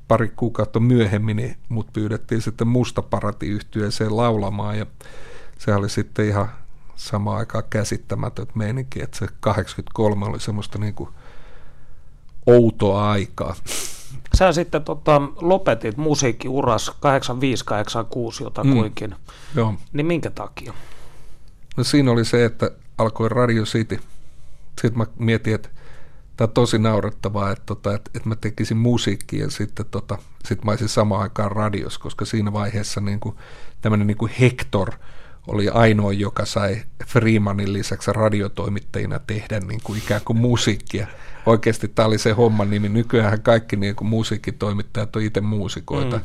pari 0.07 0.33
kuukautta 0.35 0.79
myöhemmin 0.79 1.37
niin 1.37 1.57
mut 1.69 1.93
pyydettiin 1.93 2.41
sitten 2.41 2.67
mustaparati-yhtyeeseen 2.67 4.17
laulamaan 4.17 4.77
ja 4.77 4.85
se 5.57 5.75
oli 5.75 5.89
sitten 5.89 6.27
ihan 6.27 6.49
samaan 6.95 7.37
aikaan 7.37 7.63
käsittämätön 7.69 8.47
meininki, 8.55 9.03
että 9.03 9.17
se 9.17 9.27
83 9.39 10.25
oli 10.25 10.39
semmoista 10.39 10.77
niin 10.77 10.93
kuin 10.93 11.09
outoa 12.45 13.11
aikaa. 13.11 13.55
Sä 14.37 14.51
sitten 14.51 14.83
tota, 14.83 15.21
lopetit 15.41 15.97
musiikkiuras 15.97 16.89
85-86 16.89 16.93
jotakuinkin. 18.43 19.09
Mm. 19.09 19.15
Joo. 19.55 19.73
Niin 19.93 20.05
minkä 20.05 20.29
takia? 20.29 20.73
No 21.77 21.83
siinä 21.83 22.11
oli 22.11 22.25
se, 22.25 22.45
että 22.45 22.71
alkoi 22.97 23.29
Radio 23.29 23.63
City. 23.63 23.99
Sitten 24.81 24.97
mä 24.97 25.05
mietin, 25.19 25.55
että 25.55 25.69
tämä 26.37 26.45
on 26.45 26.53
tosi 26.53 26.79
naurettavaa, 26.79 27.51
että, 27.51 27.63
tota, 27.65 27.95
että, 27.95 28.11
että 28.15 28.29
mä 28.29 28.35
tekisin 28.35 28.77
musiikkia 28.77 29.43
ja 29.43 29.51
sitten 29.51 29.85
tota, 29.91 30.17
sit 30.45 30.65
mä 30.65 30.71
olisin 30.71 30.89
samaan 30.89 31.21
aikaan 31.21 31.51
radios, 31.51 31.97
koska 31.97 32.25
siinä 32.25 32.53
vaiheessa 32.53 33.01
niin 33.01 33.19
kuin, 33.19 33.35
tämmöinen 33.81 34.07
niin 34.07 34.17
kuin 34.17 34.31
Hector 34.39 34.91
oli 35.47 35.69
ainoa, 35.69 36.13
joka 36.13 36.45
sai 36.45 36.81
Freemanin 37.07 37.73
lisäksi 37.73 38.13
radiotoimittajina 38.13 39.19
tehdä 39.19 39.59
niin 39.59 39.81
kuin 39.83 39.99
ikään 39.99 40.21
kuin 40.25 40.37
musiikkia. 40.37 41.07
Oikeasti 41.45 41.87
tämä 41.87 42.07
oli 42.07 42.17
se 42.17 42.31
homman 42.31 42.69
nimi. 42.69 42.89
Nykyään 42.89 43.41
kaikki 43.41 43.75
niin 43.75 43.95
kuin 43.95 44.07
musiikkitoimittajat 44.07 45.15
on 45.15 45.21
itse 45.21 45.41
muusikoita. 45.41 46.17
Mm. 46.17 46.23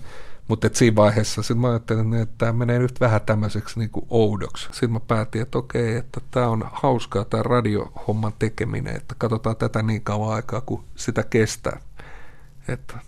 Mutta 0.48 0.70
siinä 0.72 0.96
vaiheessa 0.96 1.42
sit 1.42 1.58
mä 1.58 1.68
ajattelin, 1.68 2.14
että 2.14 2.34
tämä 2.38 2.52
menee 2.52 2.78
nyt 2.78 3.00
vähän 3.00 3.20
tämmöiseksi 3.20 3.78
niin 3.78 3.90
kuin 3.90 4.06
oudoksi. 4.10 4.68
Sitten 4.70 4.92
mä 4.92 5.00
päätin, 5.00 5.42
että 5.42 5.58
okei, 5.58 5.96
että 5.96 6.20
tämä 6.30 6.48
on 6.48 6.68
hauskaa 6.72 7.24
tämä 7.24 7.42
radiohomman 7.42 8.32
tekeminen, 8.38 8.96
että 8.96 9.14
katsotaan 9.18 9.56
tätä 9.56 9.82
niin 9.82 10.02
kauan 10.02 10.34
aikaa 10.34 10.60
kuin 10.60 10.82
sitä 10.96 11.22
kestää. 11.22 11.80
Että 12.68 12.98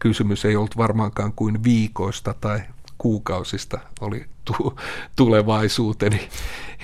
kysymys 0.00 0.44
ei 0.44 0.56
ollut 0.56 0.76
varmaankaan 0.76 1.32
kuin 1.32 1.64
viikoista 1.64 2.34
tai 2.40 2.60
kuukausista 2.98 3.78
oli 4.00 4.26
tu- 4.44 4.78
tulevaisuuteni 5.16 6.28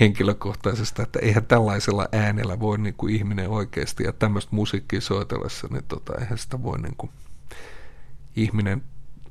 henkilökohtaisesta, 0.01 1.03
että 1.03 1.19
eihän 1.23 1.47
tällaisella 1.47 2.09
äänellä 2.13 2.61
voi 2.61 2.79
niin 2.79 2.95
kuin 2.95 3.15
ihminen 3.15 3.49
oikeasti 3.49 4.05
ja 4.05 4.13
tämmöistä 4.13 4.57
musiikkia 4.57 5.01
soitellessa, 5.01 5.69
niin 5.71 5.85
tota, 5.89 6.13
eihän 6.21 6.39
sitä 6.39 6.63
voi 6.63 6.81
niin 6.81 6.95
kuin 6.97 7.11
ihminen 8.37 8.83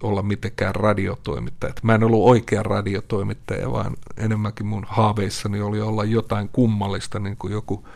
olla 0.03 0.21
mitenkään 0.21 0.75
radiotoimittaja. 0.75 1.73
Mä 1.83 1.95
en 1.95 2.03
ollut 2.03 2.27
oikea 2.27 2.63
radiotoimittaja, 2.63 3.71
vaan 3.71 3.93
enemmänkin 4.17 4.65
mun 4.65 4.85
haaveissani 4.89 5.61
oli 5.61 5.81
olla 5.81 6.03
jotain 6.03 6.49
kummallista, 6.53 7.19
niin 7.19 7.37
kuin 7.37 7.53
joku 7.53 7.87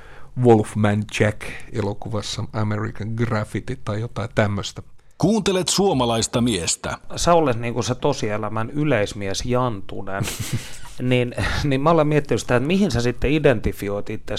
Wolfman 0.41 1.03
Jack 1.19 1.41
elokuvassa 1.73 2.43
American 2.53 3.07
Graffiti 3.15 3.79
tai 3.85 3.99
jotain 3.99 4.29
tämmöistä. 4.35 4.83
Kuuntelet 5.17 5.69
suomalaista 5.69 6.41
miestä. 6.41 6.97
Sä 7.15 7.33
olet 7.33 7.59
niin 7.59 7.73
kuin 7.73 7.83
se 7.83 7.95
tosielämän 7.95 8.69
yleismies 8.69 9.45
Jantunen, 9.45 10.23
niin, 11.01 11.35
niin 11.63 11.81
mä 11.81 11.89
olen 11.89 12.07
miettinyt 12.07 12.41
sitä, 12.41 12.55
että 12.55 12.67
mihin 12.67 12.91
sä 12.91 13.01
sitten 13.01 13.31
identifioit 13.31 14.09
itse 14.09 14.35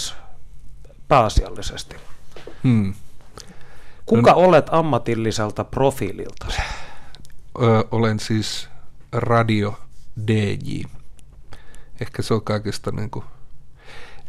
pääasiallisesti. 1.09 1.97
Hmm. 2.65 2.95
Kuka 4.07 4.31
no, 4.31 4.37
olet 4.37 4.67
ammatilliselta 4.71 5.65
profiililta? 5.65 6.47
Ö, 7.63 7.85
olen 7.91 8.21
siis 8.21 8.69
radio 9.13 9.81
DJ. 10.27 10.83
Ehkä 12.01 12.23
se 12.23 12.35
on 12.35 12.43
kaikista 12.43 12.91
niin 12.91 13.11
kuin, 13.11 13.25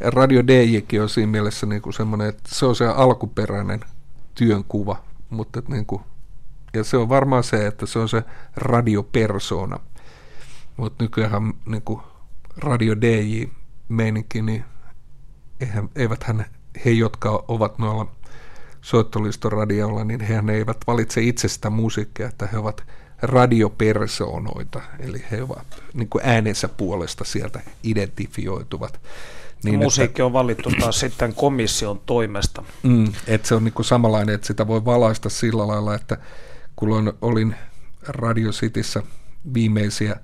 radio 0.00 0.46
DJkin 0.46 1.02
on 1.02 1.08
siinä 1.08 1.32
mielessä 1.32 1.66
niin 1.66 1.82
kuin 1.82 1.94
semmoinen, 1.94 2.28
että 2.28 2.54
se 2.54 2.66
on 2.66 2.76
se 2.76 2.86
alkuperäinen 2.86 3.80
työnkuva, 4.34 5.02
mutta 5.30 5.62
niin 5.68 5.86
kuin, 5.86 6.02
ja 6.74 6.84
se 6.84 6.96
on 6.96 7.08
varmaan 7.08 7.44
se, 7.44 7.66
että 7.66 7.86
se 7.86 7.98
on 7.98 8.08
se 8.08 8.24
radiopersona. 8.56 9.80
Mutta 10.76 11.04
nykyään 11.04 11.54
niin 11.66 11.82
kuin 11.82 12.00
radio 12.56 13.00
DJ 13.00 13.44
meininki, 13.88 14.42
niin 14.42 14.64
eihän, 15.60 15.88
eiväthän 15.96 16.46
he, 16.84 16.90
jotka 16.90 17.44
ovat 17.48 17.78
noilla 17.78 18.06
soittolistoradioilla, 18.80 20.04
niin 20.04 20.20
hehän 20.20 20.50
eivät 20.50 20.76
valitse 20.86 21.22
itsestä 21.22 21.70
musiikkia, 21.70 22.26
että 22.26 22.48
he 22.52 22.58
ovat 22.58 22.84
radiopersoonoita, 23.22 24.80
eli 25.00 25.24
he 25.30 25.42
ovat 25.42 25.82
niin 25.94 26.08
kuin 26.08 26.22
äänensä 26.24 26.68
puolesta 26.68 27.24
sieltä 27.24 27.60
identifioituvat. 27.82 29.00
Niin, 29.64 29.78
Musiikki 29.78 30.12
että, 30.12 30.26
on 30.26 30.32
valittu 30.32 30.70
taas 30.80 31.00
sitten 31.00 31.34
komission 31.34 32.00
toimesta. 32.06 32.64
Mm, 32.82 33.12
että 33.26 33.48
se 33.48 33.54
on 33.54 33.64
niin 33.64 33.72
kuin 33.72 33.86
samanlainen, 33.86 34.34
että 34.34 34.46
sitä 34.46 34.66
voi 34.66 34.84
valaista 34.84 35.28
sillä 35.28 35.68
lailla, 35.68 35.94
että 35.94 36.18
kun 36.76 37.14
olin 37.22 37.54
Radio 38.08 38.50
Cityssä 38.50 39.02
viimeisiä 39.54 40.16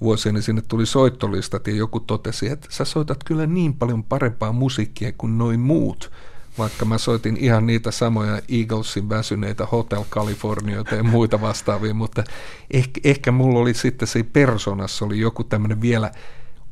vuosia, 0.00 0.32
niin 0.32 0.42
sinne 0.42 0.62
tuli 0.68 0.86
soittolistat 0.86 1.66
ja 1.66 1.74
joku 1.74 2.00
totesi, 2.00 2.48
että 2.48 2.66
sä 2.70 2.84
soitat 2.84 3.24
kyllä 3.24 3.46
niin 3.46 3.74
paljon 3.74 4.04
parempaa 4.04 4.52
musiikkia 4.52 5.12
kuin 5.18 5.38
noin 5.38 5.60
muut, 5.60 6.12
vaikka 6.58 6.84
mä 6.84 6.98
soitin 6.98 7.36
ihan 7.36 7.66
niitä 7.66 7.90
samoja 7.90 8.42
Eaglesin 8.48 9.08
väsyneitä 9.08 9.66
Hotel 9.66 10.04
Californioita 10.10 10.94
ja 10.94 11.02
muita 11.02 11.40
vastaavia, 11.40 11.94
mutta 11.94 12.24
ehkä, 12.70 13.00
ehkä 13.04 13.32
mulla 13.32 13.58
oli 13.58 13.74
sitten 13.74 14.08
se 14.08 14.22
personassa 14.22 15.04
oli 15.04 15.20
joku 15.20 15.44
tämmöinen 15.44 15.80
vielä 15.80 16.10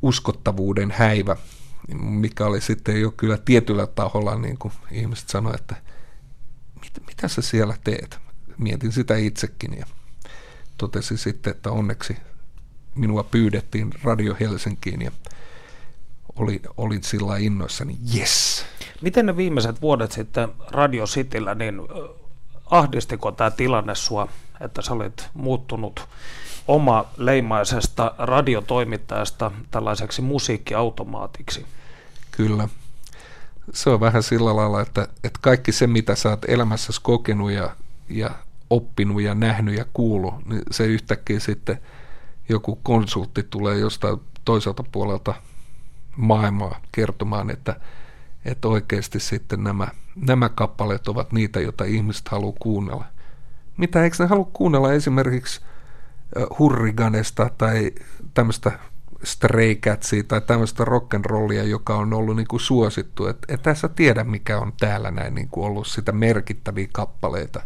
uskottavuuden 0.02 0.90
häivä, 0.90 1.36
mikä 2.00 2.46
oli 2.46 2.60
sitten 2.60 3.00
jo 3.00 3.10
kyllä 3.10 3.38
tietyllä 3.44 3.86
taholla, 3.86 4.38
niin 4.38 4.58
kuin 4.58 4.72
ihmiset 4.90 5.28
sanoivat, 5.28 5.60
että 5.60 5.76
mit, 6.80 6.92
mitä 7.06 7.28
sä 7.28 7.42
siellä 7.42 7.76
teet? 7.84 8.18
Mietin 8.58 8.92
sitä 8.92 9.16
itsekin 9.16 9.78
ja 9.78 9.86
totesin 10.78 11.18
sitten, 11.18 11.50
että 11.50 11.70
onneksi 11.70 12.16
minua 12.94 13.24
pyydettiin 13.24 13.90
Radio 14.02 14.36
Helsinkiin 14.40 15.02
ja 15.02 15.10
oli, 16.36 16.62
olin 16.76 17.02
sillä 17.02 17.36
innoissani, 17.36 17.98
yes. 18.16 18.64
Miten 19.04 19.26
ne 19.26 19.36
viimeiset 19.36 19.82
vuodet 19.82 20.12
sitten 20.12 20.48
Radio 20.70 21.04
Cityllä, 21.04 21.54
niin 21.54 21.80
ahdistiko 22.70 23.32
tämä 23.32 23.50
tilanne 23.50 23.94
sua, 23.94 24.28
että 24.60 24.82
sä 24.82 24.92
olit 24.92 25.28
muuttunut 25.34 26.08
oma 26.68 27.04
leimaisesta 27.16 28.14
radiotoimittajasta 28.18 29.50
tällaiseksi 29.70 30.22
musiikkiautomaatiksi? 30.22 31.66
Kyllä. 32.30 32.68
Se 33.72 33.90
on 33.90 34.00
vähän 34.00 34.22
sillä 34.22 34.56
lailla, 34.56 34.80
että, 34.80 35.08
että 35.24 35.38
kaikki 35.42 35.72
se, 35.72 35.86
mitä 35.86 36.14
sä 36.14 36.28
oot 36.30 36.44
elämässäsi 36.48 37.00
kokenut 37.02 37.50
ja, 37.50 37.76
ja 38.08 38.30
oppinut 38.70 39.22
ja 39.22 39.34
nähnyt 39.34 39.76
ja 39.76 39.84
kuullut, 39.92 40.34
niin 40.46 40.62
se 40.70 40.86
yhtäkkiä 40.86 41.40
sitten 41.40 41.78
joku 42.48 42.78
konsultti 42.82 43.42
tulee 43.42 43.78
jostain 43.78 44.20
toiselta 44.44 44.84
puolelta 44.92 45.34
maailmaa 46.16 46.80
kertomaan, 46.92 47.50
että, 47.50 47.80
että 48.44 48.68
oikeasti 48.68 49.20
sitten 49.20 49.64
nämä, 49.64 49.88
nämä 50.16 50.48
kappaleet 50.48 51.08
ovat 51.08 51.32
niitä, 51.32 51.60
joita 51.60 51.84
ihmiset 51.84 52.28
haluaa 52.28 52.56
kuunnella. 52.60 53.04
Mitä 53.76 54.04
eikö 54.04 54.16
ne 54.18 54.26
halua 54.26 54.50
kuunnella 54.52 54.92
esimerkiksi 54.92 55.60
Hurriganesta 56.58 57.50
tai 57.58 57.92
tämmöistä 58.34 58.78
Stray 59.24 59.74
Catsia 59.74 60.22
tai 60.22 60.40
tämmöistä 60.40 60.84
rock'n'rollia, 60.84 61.66
joka 61.66 61.96
on 61.96 62.12
ollut 62.12 62.36
niin 62.36 62.48
kuin 62.48 62.60
suosittu. 62.60 63.26
Että 63.26 63.54
et 63.54 63.62
tässä 63.62 63.88
tiedä, 63.88 64.24
mikä 64.24 64.58
on 64.58 64.72
täällä 64.80 65.10
näin 65.10 65.34
niin 65.34 65.48
kuin 65.48 65.66
ollut 65.66 65.86
sitä 65.86 66.12
merkittäviä 66.12 66.88
kappaleita. 66.92 67.62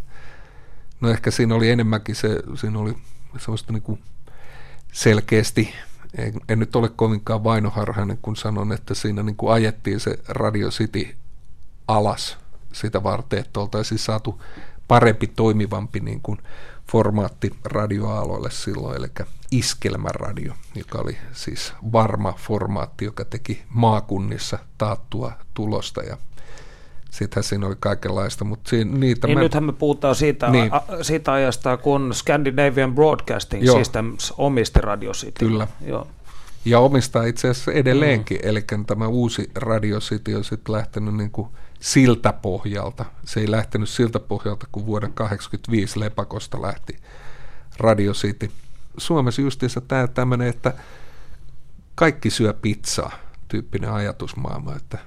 No 1.01 1.11
ehkä 1.11 1.31
siinä 1.31 1.55
oli 1.55 1.71
enemmänkin 1.71 2.15
se, 2.15 2.43
siinä 2.55 2.79
oli 2.79 2.97
semmoista 3.39 3.73
niin 3.73 3.83
kuin 3.83 4.03
selkeästi 4.93 5.75
en, 6.15 6.33
en 6.49 6.59
nyt 6.59 6.77
ole 6.77 6.89
kovinkaan 6.89 7.45
vainoharhainen, 7.45 8.19
kun 8.23 8.37
sanon, 8.37 8.73
että 8.73 8.95
siinä 8.95 9.23
niin 9.23 9.37
kuin 9.37 9.53
ajettiin 9.53 10.01
se 10.01 10.19
Radio 10.29 10.69
City 10.69 11.17
alas 11.89 12.39
sitä 12.73 13.03
varten, 13.03 13.39
että 13.39 13.61
oltaisiin 13.61 13.99
saatu 13.99 14.43
parempi, 14.89 15.27
toimivampi 15.27 16.01
niin 16.01 16.21
kuin 16.23 16.39
formaatti 16.91 17.51
radioaaloille 17.65 18.51
silloin, 18.51 18.97
eli 18.97 19.27
iskelmäradio, 19.51 20.53
joka 20.75 20.99
oli 20.99 21.17
siis 21.33 21.73
varma 21.93 22.33
formaatti, 22.33 23.05
joka 23.05 23.25
teki 23.25 23.63
maakunnissa 23.69 24.59
taattua 24.79 25.33
tulosta. 25.55 26.03
Ja 26.03 26.17
Sittenhän 27.11 27.45
siinä 27.45 27.67
oli 27.67 27.77
kaikenlaista, 27.81 28.45
mutta 28.45 28.71
siinä, 28.71 28.99
niitä 28.99 29.27
niin 29.27 29.39
mä... 29.39 29.43
nythän 29.43 29.65
me 29.65 29.73
puhutaan 29.73 30.15
siitä, 30.15 30.51
niin. 30.51 30.73
a, 30.73 30.83
siitä 31.03 31.33
ajasta, 31.33 31.77
kun 31.77 32.15
Scandinavian 32.15 32.95
Broadcasting 32.95 33.65
Joo. 33.65 33.79
Systems 33.79 34.35
omisti 34.39 34.81
Radio 34.81 35.13
City. 35.13 35.45
Kyllä. 35.47 35.69
Joo. 35.87 36.07
Ja 36.65 36.81
omistaa 36.81 37.25
itse 37.25 37.49
asiassa 37.49 37.73
edelleenkin, 37.73 38.39
mm. 38.43 38.49
eli 38.49 38.65
tämä 38.87 39.07
uusi 39.07 39.51
Radio 39.55 40.01
City 40.01 40.35
on 40.35 40.45
sitten 40.45 40.75
lähtenyt 40.75 41.15
niin 41.15 41.31
kuin 41.31 41.49
siltä 41.81 42.33
pohjalta. 42.33 43.05
Se 43.25 43.41
ei 43.41 43.51
lähtenyt 43.51 43.89
siltä 43.89 44.21
pohjalta, 44.21 44.67
kun 44.73 44.87
vuoden 44.87 45.13
1985 45.13 46.01
Lepakosta 46.01 46.63
lähti 46.63 46.97
Radio 47.79 48.13
City. 48.13 48.51
Suomessa 48.97 49.43
justiinsa 49.43 49.81
tämä 49.81 50.07
tämmöinen, 50.07 50.49
että 50.49 50.75
kaikki 51.95 52.31
syö 52.31 52.53
pizzaa 52.53 53.13
tyyppinen 53.49 53.93
ajatusmaailma, 53.93 54.77
että 54.77 54.99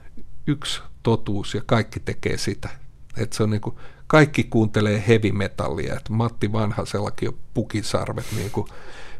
yksi 0.47 0.81
totuus 1.03 1.53
ja 1.53 1.61
kaikki 1.65 1.99
tekee 1.99 2.37
sitä. 2.37 2.69
Että 3.17 3.35
se 3.35 3.43
on 3.43 3.49
niin 3.49 3.61
kuin, 3.61 3.75
kaikki 4.07 4.43
kuuntelee 4.43 5.03
heavy 5.07 5.31
metallia, 5.31 5.93
että 5.93 6.13
Matti 6.13 6.51
Vanhasellakin 6.51 7.29
on 7.29 7.37
pukisarvet 7.53 8.25
niin 8.35 8.51
kuin 8.51 8.67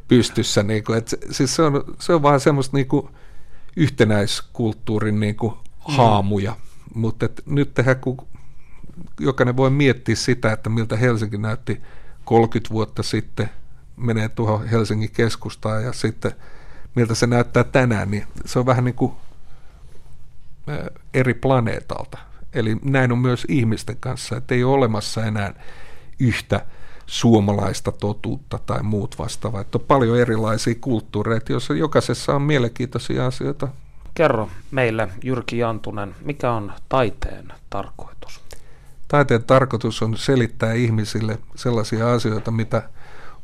pystyssä. 0.08 0.64
Niin 0.64 0.84
kuin, 0.84 0.98
että 0.98 1.18
siis 1.32 1.56
se, 1.56 1.62
on, 1.62 1.84
se 2.00 2.14
on 2.14 2.22
vaan 2.22 2.40
semmoista 2.40 2.78
niin 2.78 2.88
kuin 2.88 3.08
yhtenäiskulttuurin 3.78 5.20
niin 5.20 5.36
kuin 5.36 5.54
mm. 5.54 5.96
haamuja, 5.96 6.52
mm. 6.52 7.02
mutta 7.02 7.30
nyt 7.46 7.74
tehdään, 7.74 8.00
kun 8.00 8.18
jokainen 9.20 9.58
voi 9.58 9.70
miettiä 9.70 10.16
sitä, 10.16 10.52
että 10.52 10.70
miltä 10.70 10.98
Helsinki 10.98 11.38
näytti 11.38 11.82
30 12.26 12.74
vuotta 12.74 13.04
sitten 13.04 13.50
menee 13.98 14.30
tuohon 14.30 14.68
Helsingin 14.68 15.12
keskustaan 15.12 15.84
ja 15.84 15.94
sitten 15.94 16.32
miltä 16.96 17.16
se 17.16 17.28
näyttää 17.28 17.64
tänään, 17.64 18.12
niin 18.12 18.26
se 18.46 18.60
on 18.60 18.66
vähän 18.66 18.86
niin 18.86 18.96
kuin 18.96 19.14
eri 21.14 21.34
planeetalta. 21.34 22.18
Eli 22.54 22.78
näin 22.84 23.12
on 23.12 23.18
myös 23.18 23.46
ihmisten 23.50 23.98
kanssa, 24.00 24.38
että 24.38 24.56
ei 24.56 24.64
ole 24.64 24.74
olemassa 24.74 25.26
enää 25.26 25.54
yhtä 26.20 26.66
suomalaista 27.06 27.92
totuutta 27.92 28.60
tai 28.66 28.84
muut 28.84 29.20
vastaavat. 29.20 29.62
Että 29.62 29.78
on 29.78 29.86
paljon 29.88 30.20
erilaisia 30.20 30.76
kulttuureita, 30.82 31.52
joissa 31.52 31.74
jokaisessa 31.74 32.36
on 32.36 32.42
mielenkiintoisia 32.42 33.26
asioita. 33.26 33.68
Kerro 34.14 34.50
meille, 34.72 35.10
Jyrki 35.24 35.58
Jantunen, 35.58 36.16
mikä 36.22 36.52
on 36.52 36.74
taiteen 36.90 37.54
tarkoitus? 37.70 38.42
Taiteen 39.08 39.44
tarkoitus 39.44 40.02
on 40.02 40.18
selittää 40.18 40.74
ihmisille 40.74 41.40
sellaisia 41.56 42.14
asioita, 42.14 42.52
mitä 42.52 42.90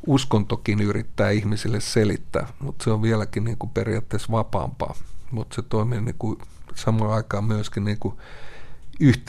uskontokin 0.07 0.81
yrittää 0.81 1.29
ihmisille 1.29 1.79
selittää, 1.79 2.47
mutta 2.59 2.83
se 2.83 2.91
on 2.91 3.01
vieläkin 3.01 3.43
niin 3.43 3.57
kuin 3.57 3.69
periaatteessa 3.69 4.31
vapaampaa. 4.31 4.95
Mutta 5.31 5.55
se 5.55 5.61
toimii 5.61 6.01
niin 6.01 6.15
kuin 6.19 6.37
samaan 6.77 7.13
aikaan 7.13 7.43
myöskin 7.43 7.83
niin 7.83 7.99
kuin 7.99 8.15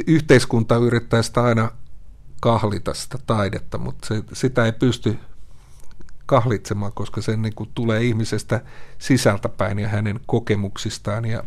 yhteiskunta 0.07 0.77
yrittää 0.77 1.23
sitä 1.23 1.43
aina 1.43 1.71
kahlita 2.41 2.95
sitä 2.95 3.19
taidetta, 3.27 3.79
mutta 3.79 4.09
se, 4.09 4.23
sitä 4.33 4.65
ei 4.65 4.73
pysty 4.73 5.19
kahlitsemaan, 6.27 6.93
koska 6.93 7.23
se 7.23 7.37
niin 7.37 7.55
kuin 7.55 7.71
tulee 7.75 8.03
ihmisestä 8.03 8.61
sisältäpäin 8.99 9.79
ja 9.79 9.89
hänen 9.89 10.21
kokemuksistaan 10.27 11.25
ja 11.25 11.45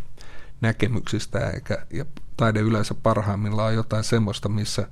näkemyksistään, 0.62 1.56
eikä, 1.56 1.86
ja 1.94 2.06
taide 2.38 2.60
yleensä 2.60 2.94
parhaimmillaan 2.94 3.68
on 3.68 3.76
jotain 3.76 4.04
semmoista, 4.04 4.50
missä 4.50 4.88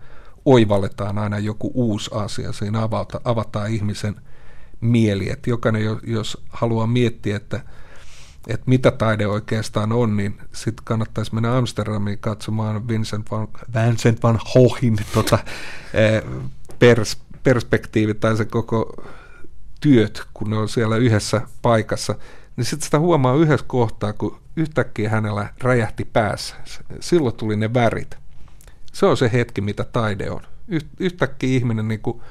oivalletaan 0.46 1.18
aina 1.18 1.40
joku 1.40 1.72
uusi 1.74 2.12
asia, 2.14 2.54
siinä 2.54 2.84
avata, 2.84 3.22
avataan 3.24 3.70
ihmisen 3.70 4.16
mieli, 4.82 5.30
että 5.30 5.50
jokainen, 5.50 5.84
jos 6.04 6.44
haluaa 6.50 6.88
miettiä, 6.88 7.36
että 7.36 7.62
että 8.50 8.64
mitä 8.66 8.92
taide 8.92 9.28
oikeastaan 9.28 9.92
on, 9.92 10.18
niin 10.18 10.38
sitten 10.54 10.86
kannattaisi 10.86 11.34
mennä 11.34 11.58
Amsterdamiin 11.58 12.20
katsomaan 12.20 12.88
Vincent 12.88 13.32
van, 13.32 13.48
Vincent 13.74 14.24
van 14.24 14.40
Goghin 14.54 14.98
tota, 15.14 15.40
eh, 15.94 16.24
pers, 16.80 17.18
perspektiivi 17.44 18.14
tai 18.14 18.38
se 18.38 18.46
koko 18.46 19.04
työt, 19.82 20.24
kun 20.34 20.50
ne 20.50 20.58
on 20.58 20.70
siellä 20.70 20.98
yhdessä 20.98 21.42
paikassa, 21.62 22.16
niin 22.56 22.66
sitten 22.66 22.86
sitä 22.86 23.00
huomaa 23.00 23.36
yhdessä 23.36 23.66
kohtaa, 23.70 24.14
kun 24.14 24.40
yhtäkkiä 24.56 25.10
hänellä 25.10 25.54
räjähti 25.62 26.06
päässä. 26.06 26.56
Silloin 27.00 27.36
tuli 27.36 27.56
ne 27.56 27.74
värit. 27.74 28.18
Se 28.94 29.06
on 29.06 29.18
se 29.18 29.30
hetki, 29.34 29.62
mitä 29.62 29.84
taide 29.84 30.32
on. 30.32 30.42
Yhtäkkiä 31.00 31.50
ihminen 31.50 31.88
niin 31.88 32.00
kuin 32.00 32.22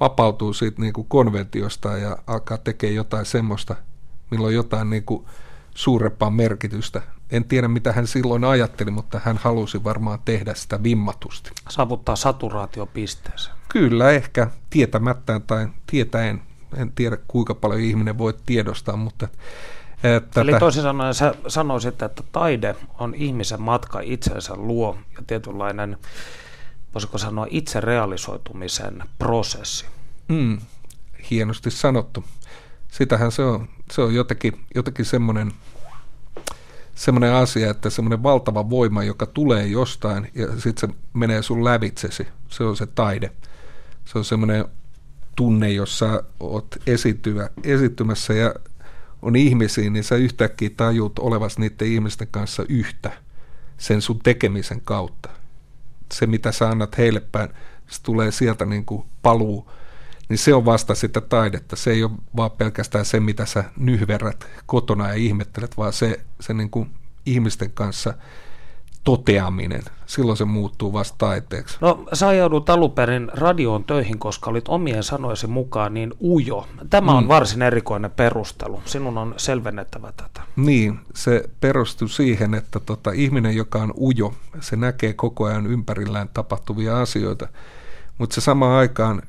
vapautuu 0.00 0.52
siitä 0.52 0.82
niin 0.82 0.92
kuin 0.92 1.06
konventiosta 1.08 1.96
ja 1.96 2.18
alkaa 2.26 2.58
tekemään 2.58 2.94
jotain 2.94 3.26
semmoista, 3.26 3.76
milloin 4.30 4.54
jotain 4.54 4.90
niin 4.90 5.04
kuin 5.04 5.26
suurempaa 5.78 6.30
merkitystä. 6.30 7.02
En 7.30 7.44
tiedä, 7.44 7.68
mitä 7.68 7.92
hän 7.92 8.06
silloin 8.06 8.44
ajatteli, 8.44 8.90
mutta 8.90 9.20
hän 9.24 9.36
halusi 9.36 9.84
varmaan 9.84 10.18
tehdä 10.24 10.54
sitä 10.54 10.82
vimmatusti. 10.82 11.50
Saavuttaa 11.68 12.16
saturaatiopisteeseen. 12.16 13.56
Kyllä, 13.68 14.10
ehkä 14.10 14.50
tietämättään 14.70 15.42
tai 15.42 15.68
tietäen. 15.86 16.42
En 16.76 16.92
tiedä, 16.92 17.18
kuinka 17.28 17.54
paljon 17.54 17.80
ihminen 17.80 18.18
voi 18.18 18.34
tiedostaa, 18.46 18.96
mutta 18.96 19.28
Tätä... 20.02 20.40
Eli 20.40 20.52
toisin 20.58 20.82
sanoen 20.82 21.14
sä 21.14 21.34
sanoisit, 21.48 22.02
että 22.02 22.22
taide 22.32 22.76
on 22.98 23.14
ihmisen 23.14 23.62
matka 23.62 24.00
itsensä 24.00 24.56
luo 24.56 24.98
ja 25.16 25.22
tietynlainen, 25.26 25.96
voisiko 26.94 27.18
sanoa, 27.18 27.46
itse 27.50 27.80
realisoitumisen 27.80 29.02
prosessi. 29.18 29.86
Mm, 30.28 30.58
hienosti 31.30 31.70
sanottu. 31.70 32.24
Sitähän 32.88 33.32
se 33.32 33.42
on. 33.42 33.68
Se 33.90 34.02
on 34.02 34.14
jotenkin, 34.14 34.60
jotenkin 34.74 35.04
semmoinen, 35.04 35.52
semmoinen 36.98 37.32
asia, 37.32 37.70
että 37.70 37.90
semmoinen 37.90 38.22
valtava 38.22 38.70
voima, 38.70 39.04
joka 39.04 39.26
tulee 39.26 39.66
jostain 39.66 40.30
ja 40.34 40.46
sitten 40.60 40.90
se 40.90 40.96
menee 41.14 41.42
sun 41.42 41.64
lävitsesi. 41.64 42.28
Se 42.48 42.64
on 42.64 42.76
se 42.76 42.86
taide. 42.86 43.32
Se 44.04 44.18
on 44.18 44.24
semmoinen 44.24 44.64
tunne, 45.36 45.72
jossa 45.72 46.22
oot 46.40 46.76
esityä, 46.86 47.50
esittymässä 47.62 48.32
ja 48.32 48.54
on 49.22 49.36
ihmisiä, 49.36 49.90
niin 49.90 50.04
sä 50.04 50.16
yhtäkkiä 50.16 50.70
tajut 50.76 51.18
olevas 51.18 51.58
niiden 51.58 51.88
ihmisten 51.88 52.28
kanssa 52.30 52.64
yhtä 52.68 53.12
sen 53.76 54.02
sun 54.02 54.18
tekemisen 54.18 54.80
kautta. 54.80 55.28
Se, 56.12 56.26
mitä 56.26 56.52
sä 56.52 56.68
annat 56.68 56.98
heille 56.98 57.20
päin, 57.20 57.48
se 57.88 58.02
tulee 58.02 58.30
sieltä 58.30 58.64
niin 58.64 58.84
kuin 58.84 59.04
paluu 59.22 59.70
niin 60.28 60.38
se 60.38 60.54
on 60.54 60.64
vasta 60.64 60.94
sitä 60.94 61.20
taidetta. 61.20 61.76
Se 61.76 61.90
ei 61.90 62.04
ole 62.04 62.12
vaan 62.36 62.50
pelkästään 62.50 63.04
se, 63.04 63.20
mitä 63.20 63.46
sä 63.46 63.64
nyhverät 63.76 64.46
kotona 64.66 65.08
ja 65.08 65.14
ihmettelet, 65.14 65.76
vaan 65.76 65.92
se, 65.92 66.20
se 66.40 66.54
niin 66.54 66.70
kuin 66.70 66.90
ihmisten 67.26 67.70
kanssa 67.70 68.14
toteaminen. 69.04 69.82
Silloin 70.06 70.36
se 70.36 70.44
muuttuu 70.44 70.92
vasta 70.92 71.14
taiteeksi. 71.18 71.76
No 71.80 72.04
sä 72.12 72.32
joudut 72.32 72.70
aluperin 72.70 73.30
radioon 73.32 73.84
töihin, 73.84 74.18
koska 74.18 74.50
olit 74.50 74.68
omien 74.68 75.02
sanoisi 75.02 75.46
mukaan 75.46 75.94
niin 75.94 76.14
ujo. 76.20 76.68
Tämä 76.90 77.12
on 77.12 77.24
mm. 77.24 77.28
varsin 77.28 77.62
erikoinen 77.62 78.10
perustelu. 78.10 78.82
Sinun 78.84 79.18
on 79.18 79.34
selvennettävä 79.36 80.12
tätä. 80.16 80.42
Niin, 80.56 81.00
se 81.14 81.50
perustuu 81.60 82.08
siihen, 82.08 82.54
että 82.54 82.80
tota, 82.80 83.12
ihminen, 83.12 83.56
joka 83.56 83.82
on 83.82 83.94
ujo, 84.00 84.34
se 84.60 84.76
näkee 84.76 85.12
koko 85.12 85.44
ajan 85.44 85.66
ympärillään 85.66 86.28
tapahtuvia 86.34 87.00
asioita. 87.00 87.48
Mutta 88.18 88.34
se 88.34 88.40
samaan 88.40 88.72
aikaan 88.72 89.22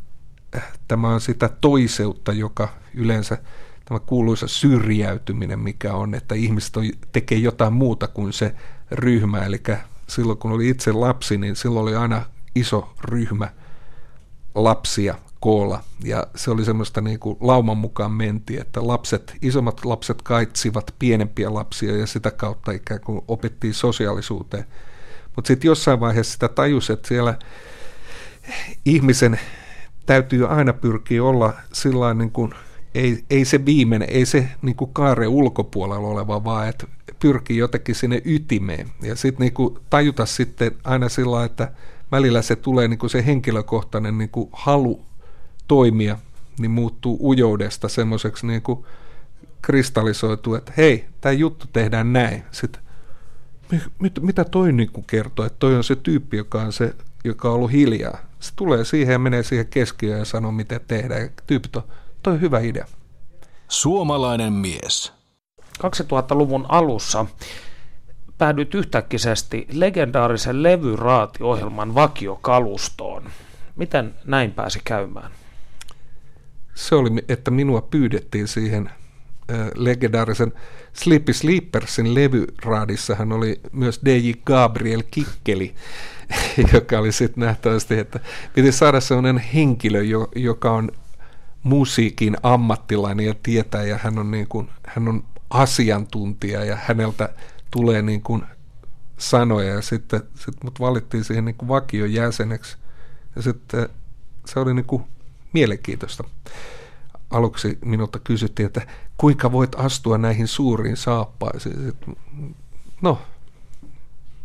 tämä 0.87 1.09
on 1.09 1.21
sitä 1.21 1.49
toiseutta, 1.61 2.33
joka 2.33 2.69
yleensä 2.93 3.37
tämä 3.85 3.99
kuuluisa 3.99 4.47
syrjäytyminen, 4.47 5.59
mikä 5.59 5.93
on, 5.93 6.15
että 6.15 6.35
ihmiset 6.35 6.77
on, 6.77 6.83
tekee 7.11 7.37
jotain 7.37 7.73
muuta 7.73 8.07
kuin 8.07 8.33
se 8.33 8.55
ryhmä. 8.91 9.45
Eli 9.45 9.61
silloin 10.07 10.37
kun 10.37 10.51
oli 10.51 10.69
itse 10.69 10.91
lapsi, 10.91 11.37
niin 11.37 11.55
silloin 11.55 11.83
oli 11.83 11.95
aina 11.95 12.25
iso 12.55 12.93
ryhmä 13.01 13.49
lapsia 14.55 15.15
koolla. 15.39 15.83
Ja 16.03 16.27
se 16.35 16.51
oli 16.51 16.65
semmoista 16.65 17.01
niin 17.01 17.19
kuin 17.19 17.37
lauman 17.39 17.77
mukaan 17.77 18.11
menti, 18.11 18.59
että 18.59 18.87
lapset, 18.87 19.33
isommat 19.41 19.85
lapset 19.85 20.21
kaitsivat 20.21 20.95
pienempiä 20.99 21.53
lapsia 21.53 21.97
ja 21.97 22.07
sitä 22.07 22.31
kautta 22.31 22.71
ikään 22.71 23.01
kuin 23.01 23.21
opettiin 23.27 23.73
sosiaalisuuteen. 23.73 24.65
Mutta 25.35 25.47
sitten 25.47 25.67
jossain 25.67 25.99
vaiheessa 25.99 26.33
sitä 26.33 26.47
tajus, 26.47 26.89
että 26.89 27.07
siellä 27.07 27.39
ihmisen 28.85 29.39
täytyy 30.09 30.47
aina 30.47 30.73
pyrkiä 30.73 31.23
olla 31.23 31.53
sillä 31.73 32.13
niin 32.13 32.31
kuin, 32.31 32.53
ei, 32.95 33.23
ei 33.29 33.45
se 33.45 33.65
viimeinen, 33.65 34.09
ei 34.11 34.25
se 34.25 34.49
niin 34.61 34.75
kuin 34.75 34.93
kaare 34.93 35.27
ulkopuolella 35.27 36.07
oleva, 36.07 36.43
vaan 36.43 36.67
että 36.67 36.87
pyrkii 37.19 37.57
jotenkin 37.57 37.95
sinne 37.95 38.21
ytimeen. 38.25 38.87
Ja 39.01 39.15
sitten 39.15 39.45
niin 39.57 39.77
tajuta 39.89 40.25
sitten 40.25 40.71
aina 40.83 41.09
sillä 41.09 41.43
että 41.45 41.71
välillä 42.11 42.41
se 42.41 42.55
tulee 42.55 42.87
niin 42.87 42.99
kuin 42.99 43.09
se 43.09 43.25
henkilökohtainen 43.25 44.17
niin 44.17 44.29
kuin 44.29 44.49
halu 44.51 45.01
toimia, 45.67 46.17
niin 46.59 46.71
muuttuu 46.71 47.29
ujoudesta 47.29 47.89
semmoiseksi 47.89 48.47
niin 48.47 48.61
kuin 48.61 48.85
että 50.57 50.73
hei, 50.77 51.05
tämä 51.21 51.33
juttu 51.33 51.65
tehdään 51.73 52.13
näin. 52.13 52.43
Sitten, 52.51 52.81
mit, 53.99 54.13
mitä 54.21 54.43
toi 54.43 54.71
niin 54.71 54.89
kuin 54.91 55.05
kertoo, 55.07 55.45
että 55.45 55.59
toi 55.59 55.75
on 55.75 55.83
se 55.83 55.95
tyyppi, 55.95 56.37
joka 56.37 56.61
on, 56.61 56.73
se, 56.73 56.95
joka 57.23 57.49
on 57.49 57.55
ollut 57.55 57.71
hiljaa. 57.71 58.28
Se 58.39 58.53
tulee 58.55 58.85
siihen 58.85 59.13
ja 59.13 59.19
menee 59.19 59.43
siihen 59.43 59.67
keskiöön 59.67 60.19
ja 60.19 60.25
sanoo, 60.25 60.51
miten 60.51 60.81
tehdään. 60.87 61.29
Tyypit 61.47 61.75
on, 61.75 61.83
toi 62.23 62.33
on 62.33 62.41
hyvä 62.41 62.59
idea. 62.59 62.85
Suomalainen 63.67 64.53
mies. 64.53 65.13
2000-luvun 65.83 66.65
alussa 66.69 67.25
päädyit 68.37 68.75
yhtäkkisesti 68.75 69.67
legendaarisen 69.71 70.63
levyraatiohjelman 70.63 71.95
vakiokalustoon. 71.95 73.29
Miten 73.75 74.15
näin 74.25 74.51
pääsi 74.51 74.81
käymään? 74.83 75.31
Se 76.75 76.95
oli, 76.95 77.09
että 77.29 77.51
minua 77.51 77.81
pyydettiin 77.81 78.47
siihen 78.47 78.89
legendaarisen 79.75 80.53
Sleepy 80.93 81.33
Sleepersin 81.33 82.15
levyraadissa. 82.15 83.15
Hän 83.15 83.31
oli 83.31 83.61
myös 83.71 83.99
DJ 84.05 84.31
Gabriel 84.45 85.03
Kikkeli, 85.11 85.75
joka 86.73 86.99
oli 86.99 87.11
sitten 87.11 87.43
nähtävästi, 87.43 87.99
että 87.99 88.19
piti 88.53 88.71
saada 88.71 88.99
sellainen 88.99 89.37
henkilö, 89.37 90.01
joka 90.35 90.71
on 90.71 90.91
musiikin 91.63 92.37
ammattilainen 92.43 93.25
ja 93.25 93.35
tietää, 93.43 93.83
ja 93.83 93.99
hän 94.03 94.19
on, 94.19 94.31
niin 94.31 94.47
kuin, 94.47 94.69
hän 94.87 95.07
on 95.07 95.23
asiantuntija, 95.49 96.65
ja 96.65 96.77
häneltä 96.85 97.29
tulee 97.71 98.01
niin 98.01 98.21
kuin 98.21 98.43
sanoja, 99.17 99.73
ja 99.73 99.81
sitten 99.81 100.21
sit 100.35 100.63
mut 100.63 100.79
valittiin 100.79 101.23
siihen 101.23 101.45
niin 101.45 101.55
kuin 101.55 101.69
vakion 101.69 102.13
jäseneksi, 102.13 102.77
ja 103.35 103.41
sitten 103.41 103.89
se 104.45 104.59
oli 104.59 104.73
niin 104.73 104.85
kuin 104.85 105.03
mielenkiintoista. 105.53 106.23
Aluksi 107.29 107.77
minulta 107.85 108.19
kysyttiin, 108.19 108.67
että 108.67 108.81
kuinka 109.17 109.51
voit 109.51 109.75
astua 109.75 110.17
näihin 110.17 110.47
suuriin 110.47 110.97
saappaisiin. 110.97 111.93
No, 113.01 113.21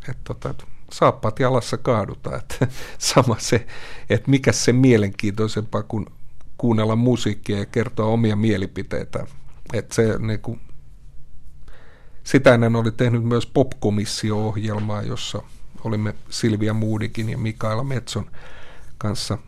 että 0.08 0.20
tota, 0.24 0.54
saappaat 0.92 1.40
jalassa 1.40 1.76
kaadutaan. 1.76 2.38
Että 2.38 2.66
sama 2.98 3.36
se, 3.38 3.66
että 4.10 4.30
mikä 4.30 4.52
se 4.52 4.72
mielenkiintoisempaa 4.72 5.82
kuin 5.82 6.06
kuunnella 6.58 6.96
musiikkia 6.96 7.58
ja 7.58 7.66
kertoa 7.66 8.06
omia 8.06 8.36
mielipiteitä. 8.36 9.26
Et 9.72 9.92
se, 9.92 10.18
niin 10.18 10.40
kuin, 10.40 10.60
sitä 12.24 12.54
ennen 12.54 12.76
oli 12.76 12.92
tehnyt 12.92 13.24
myös 13.24 13.46
popkomissio-ohjelmaa, 13.46 15.02
jossa 15.02 15.42
olimme 15.84 16.14
Silvia 16.30 16.74
Moodikin 16.74 17.28
ja 17.28 17.38
Mikaela 17.38 17.84
Metson 17.84 18.30
kanssa 18.98 19.38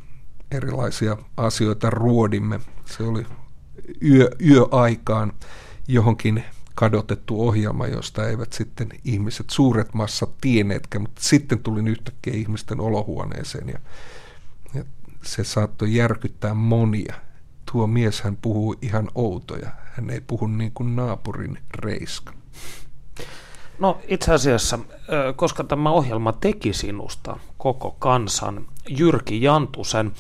erilaisia 0.51 1.17
asioita 1.37 1.91
ruodimme. 1.91 2.61
Se 2.85 3.03
oli 3.03 3.27
yö, 4.03 4.31
yöaikaan 4.47 5.33
johonkin 5.89 6.45
kadotettu 6.75 7.49
ohjelma, 7.49 7.87
josta 7.87 8.29
eivät 8.29 8.53
sitten 8.53 8.89
ihmiset, 9.05 9.51
suuret 9.51 9.95
massat 9.95 10.31
tienneetkään, 10.41 11.03
mutta 11.03 11.23
sitten 11.23 11.59
tulin 11.59 11.89
yhtäkkiä 11.89 12.35
ihmisten 12.35 12.81
olohuoneeseen 12.81 13.69
ja, 13.69 13.79
ja 14.75 14.85
se 15.23 15.45
saattoi 15.45 15.95
järkyttää 15.95 16.55
monia. 16.55 17.15
Tuo 17.73 17.87
mies 17.87 18.23
hän 18.23 18.37
puhuu 18.37 18.75
ihan 18.83 19.09
outoja. 19.15 19.71
Hän 19.93 20.11
ei 20.11 20.21
puhu 20.21 20.47
niin 20.47 20.73
kuin 20.73 20.97
naapurin 20.97 21.59
reiska. 21.75 22.33
No 23.79 23.99
itse 24.09 24.33
asiassa, 24.33 24.79
koska 25.37 25.65
tämä 25.65 25.91
ohjelma 25.91 26.33
teki 26.33 26.73
sinusta 26.73 27.37
koko 27.59 27.97
kansan, 27.99 28.67
Jyrki 28.89 29.43
Jantusen, 29.43 30.13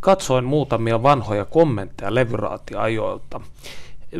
katsoin 0.00 0.44
muutamia 0.44 1.02
vanhoja 1.02 1.44
kommentteja 1.44 2.14
levyraatiajoilta, 2.14 3.40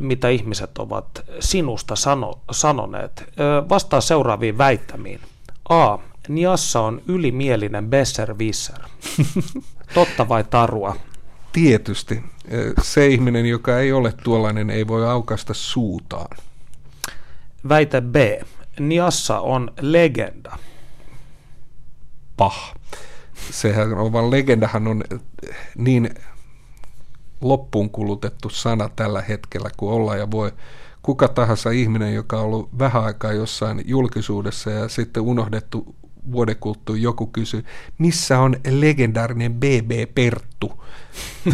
mitä 0.00 0.28
ihmiset 0.28 0.78
ovat 0.78 1.06
sinusta 1.40 1.96
sano, 1.96 2.38
sanoneet. 2.50 3.24
Vastaa 3.68 4.00
seuraaviin 4.00 4.58
väittämiin. 4.58 5.20
A. 5.68 5.98
Niassa 6.28 6.80
on 6.80 7.02
ylimielinen 7.06 7.90
besserwisser. 7.90 8.78
Totta 9.94 10.28
vai 10.28 10.44
tarua? 10.44 10.96
Tietysti. 11.52 12.22
Se 12.82 13.06
ihminen, 13.06 13.46
joka 13.46 13.78
ei 13.78 13.92
ole 13.92 14.14
tuollainen, 14.24 14.70
ei 14.70 14.88
voi 14.88 15.08
aukasta 15.08 15.54
suutaan. 15.54 16.36
Väite 17.68 18.00
B. 18.00 18.16
Niassa 18.80 19.40
on 19.40 19.72
legenda. 19.80 20.58
Pah. 22.36 22.74
Sehän 23.50 23.94
on 23.94 24.12
vaan 24.12 24.30
legendahan 24.30 24.88
on 24.88 25.04
niin 25.76 26.10
loppuun 27.40 27.90
kulutettu 27.90 28.48
sana 28.48 28.88
tällä 28.96 29.22
hetkellä 29.22 29.70
kuin 29.76 29.92
ollaan 29.92 30.18
ja 30.18 30.30
voi 30.30 30.52
kuka 31.02 31.28
tahansa 31.28 31.70
ihminen, 31.70 32.14
joka 32.14 32.38
on 32.38 32.44
ollut 32.44 32.78
vähän 32.78 33.04
aikaa 33.04 33.32
jossain 33.32 33.82
julkisuudessa 33.84 34.70
ja 34.70 34.88
sitten 34.88 35.22
unohdettu 35.22 35.94
vuoden 36.32 36.56
kuluttua 36.56 36.96
joku 36.96 37.26
kysyy, 37.26 37.64
missä 37.98 38.38
on 38.38 38.56
legendaarinen 38.70 39.54
BB 39.54 40.14
Perttu? 40.14 40.84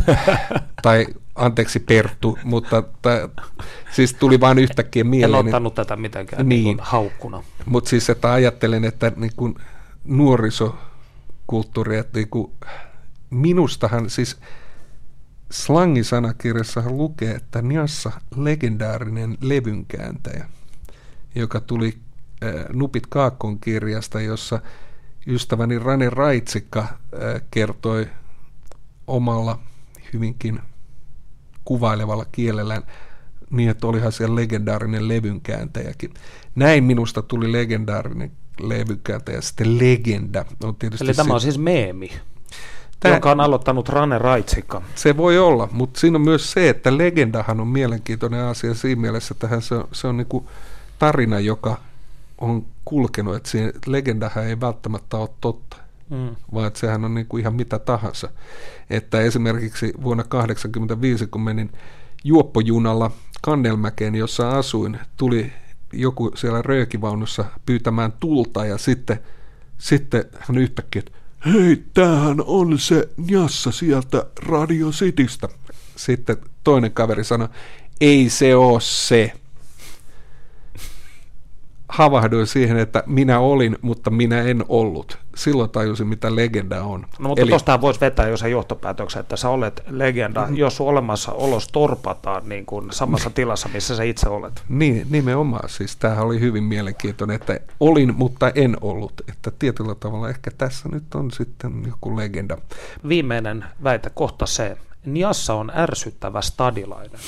tai 0.83 1.07
anteeksi 1.37 1.81
Perttu, 1.81 2.39
mutta 2.45 2.83
ta, 3.03 3.11
siis 3.93 4.15
tuli 4.15 4.41
vain 4.41 4.59
yhtäkkiä 4.59 5.05
mieleen. 5.05 5.41
En 5.41 5.47
ottanut 5.47 5.75
tätä 5.75 5.97
mitenkään 5.97 6.49
niin, 6.49 6.65
niin 6.65 6.79
haukkuna. 6.81 7.43
Mutta 7.67 7.91
siis 7.91 8.11
että 8.11 8.33
ajattelen, 8.33 8.85
että 8.85 9.13
niin 9.17 9.33
kuin 9.37 9.55
nuorisokulttuuri, 10.05 11.97
että 11.97 12.19
niin 12.19 12.29
kuin 12.29 12.53
minustahan 13.31 14.11
siis 14.11 14.37
slangisanakirjassahan 15.51 16.97
lukee, 16.97 17.35
että 17.35 17.63
Niassa 17.63 18.13
legendaarinen 18.37 19.37
levynkääntäjä, 19.41 20.49
joka 21.35 21.61
tuli 21.61 21.99
Nupit 22.73 23.07
Kaakkon 23.07 23.61
kirjasta, 23.61 24.21
jossa 24.21 24.61
ystäväni 25.27 25.79
Rane 25.79 26.11
Raitsikka 26.11 26.87
kertoi 27.51 28.09
omalla 29.07 29.59
hyvinkin 30.13 30.61
kuvailevalla 31.67 32.27
kielellään 32.33 32.83
niin, 33.51 33.71
että 33.71 33.87
olihan 33.87 34.13
siellä 34.13 34.37
legendaarinen 34.37 35.09
levynkääntäjäkin. 35.09 36.15
Näin 36.55 36.85
minusta 36.85 37.23
tuli 37.23 37.53
legendaarinen 37.53 38.33
levynkääntäjä, 38.61 39.41
sitten 39.41 39.79
legenda. 39.79 40.45
On 40.65 40.77
tietysti 40.77 41.05
Eli 41.05 41.15
tämä 41.15 41.35
on 41.35 41.41
siis 41.41 41.59
meemi. 41.59 42.11
Tämä, 43.01 43.15
jonka 43.15 43.31
on 43.31 43.41
aloittanut 43.41 43.89
Rane 43.89 44.19
Raitsikka. 44.19 44.83
Se 44.95 45.17
voi 45.17 45.39
olla, 45.39 45.69
mutta 45.73 46.01
siinä 46.01 46.17
on 46.17 46.25
myös 46.25 46.53
se, 46.53 46.69
että 46.69 46.99
legendahan 46.99 47.61
on 47.61 47.69
mielenkiintoinen 47.69 48.45
asia 48.45 48.75
siinä 48.75 49.01
mielessä, 49.01 49.35
että 49.35 49.61
se 49.61 49.75
on, 49.75 49.89
se 49.93 50.07
on 50.07 50.17
niin 50.17 50.47
tarina, 50.99 51.41
joka 51.41 51.77
on 52.39 52.67
kulkenut, 52.85 53.37
että 53.37 53.51
legendahan 53.87 54.47
ei 54.47 54.61
välttämättä 54.61 55.17
ole 55.17 55.29
totta, 55.41 55.77
mm. 56.11 56.37
vaan 56.55 56.67
että 56.67 56.79
sehän 56.81 57.05
on 57.05 57.15
niin 57.15 57.27
kuin 57.27 57.41
ihan 57.41 57.55
mitä 57.55 57.79
tahansa. 57.79 58.29
Että 58.91 59.21
esimerkiksi 59.21 59.93
vuonna 60.03 60.25
1985, 60.25 61.27
kun 61.27 61.41
menin 61.41 61.73
juoppojunalla 62.25 63.11
Kannelmäkeen, 63.43 64.15
jossa 64.15 64.59
asuin, 64.59 64.99
tuli 65.17 65.53
joku 65.93 66.33
siellä 66.35 66.63
röökivaunussa 66.63 67.45
pyytämään 67.67 68.13
tulta 68.21 68.65
ja 68.65 68.79
sitten, 68.79 69.19
sitten 69.79 70.25
hän 70.39 70.59
yhtäkkiä, 70.59 71.03
että 71.07 71.19
hei, 71.47 71.85
tämähän 71.95 72.37
on 72.47 72.79
se 72.79 73.09
Njassa 73.17 73.73
sieltä 73.73 74.27
Radio 74.47 74.91
Citystä. 74.91 75.49
Sitten 75.97 76.37
toinen 76.65 76.93
kaveri 76.93 77.25
sanoi, 77.25 77.49
ei 78.01 78.31
se 78.31 78.57
ole 78.57 78.81
se 78.81 79.33
havahduin 81.89 82.47
siihen, 82.47 82.79
että 82.79 83.03
minä 83.07 83.39
olin, 83.39 83.79
mutta 83.83 84.11
minä 84.11 84.43
en 84.43 84.65
ollut. 84.69 85.19
Silloin 85.37 85.71
tajusin, 85.71 86.07
mitä 86.07 86.37
legenda 86.37 86.83
on. 86.83 87.07
No 87.19 87.29
mutta 87.29 87.43
Eli... 87.43 87.51
tuostahan 87.51 87.81
voisi 87.81 88.01
vetää 88.01 88.29
jo 88.29 88.37
sen 88.37 88.51
johtopäätöksen, 88.51 89.21
että 89.21 89.37
sä 89.37 89.49
olet 89.49 89.83
legenda, 89.91 90.47
mm. 90.47 90.57
jos 90.57 90.81
olos 91.31 91.69
torpataan 91.73 92.49
niin 92.49 92.67
kuin 92.67 92.93
samassa 92.93 93.31
tilassa, 93.31 93.69
missä 93.75 93.97
sä 93.97 94.03
itse 94.03 94.29
olet. 94.29 94.65
Niin, 94.69 95.07
nimenomaan. 95.11 95.69
Siis 95.69 95.97
tämähän 95.97 96.25
oli 96.25 96.41
hyvin 96.41 96.65
mielenkiintoinen, 96.65 97.37
että 97.37 97.61
olin, 97.81 98.15
mutta 98.17 98.51
en 98.55 98.77
ollut. 98.81 99.13
Että 99.29 99.51
tietyllä 99.59 99.95
tavalla 99.95 100.29
ehkä 100.29 100.51
tässä 100.59 100.89
nyt 100.89 101.15
on 101.15 101.31
sitten 101.31 101.83
joku 101.87 102.17
legenda. 102.17 102.59
Viimeinen 103.09 103.65
väite, 103.85 104.11
kohta 104.11 104.47
se. 104.47 104.77
Niassa 105.05 105.55
on 105.55 105.73
ärsyttävä 105.77 106.41
stadilainen. 106.43 107.21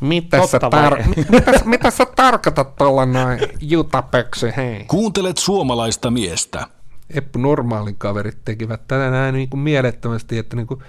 Mitä 0.00 0.46
sä, 0.46 0.58
tar- 0.58 1.08
mitä, 1.30 1.52
mitä 1.64 1.90
sä 1.90 2.06
tarkoitat 2.16 2.76
tuolla 2.76 3.06
noin 3.06 3.38
jutapöksy, 3.60 4.52
hei? 4.56 4.84
Kuuntelet 4.84 5.38
suomalaista 5.38 6.10
miestä. 6.10 6.66
Eppu 7.14 7.38
normaalin 7.38 7.96
kaverit 7.96 8.38
tekivät 8.44 8.88
tätä 8.88 9.10
näin 9.10 9.34
niin 9.34 9.48
kuin 9.48 9.60
mielettömästi, 9.60 10.38
että 10.38 10.56
niin 10.56 10.66
kuin, 10.66 10.80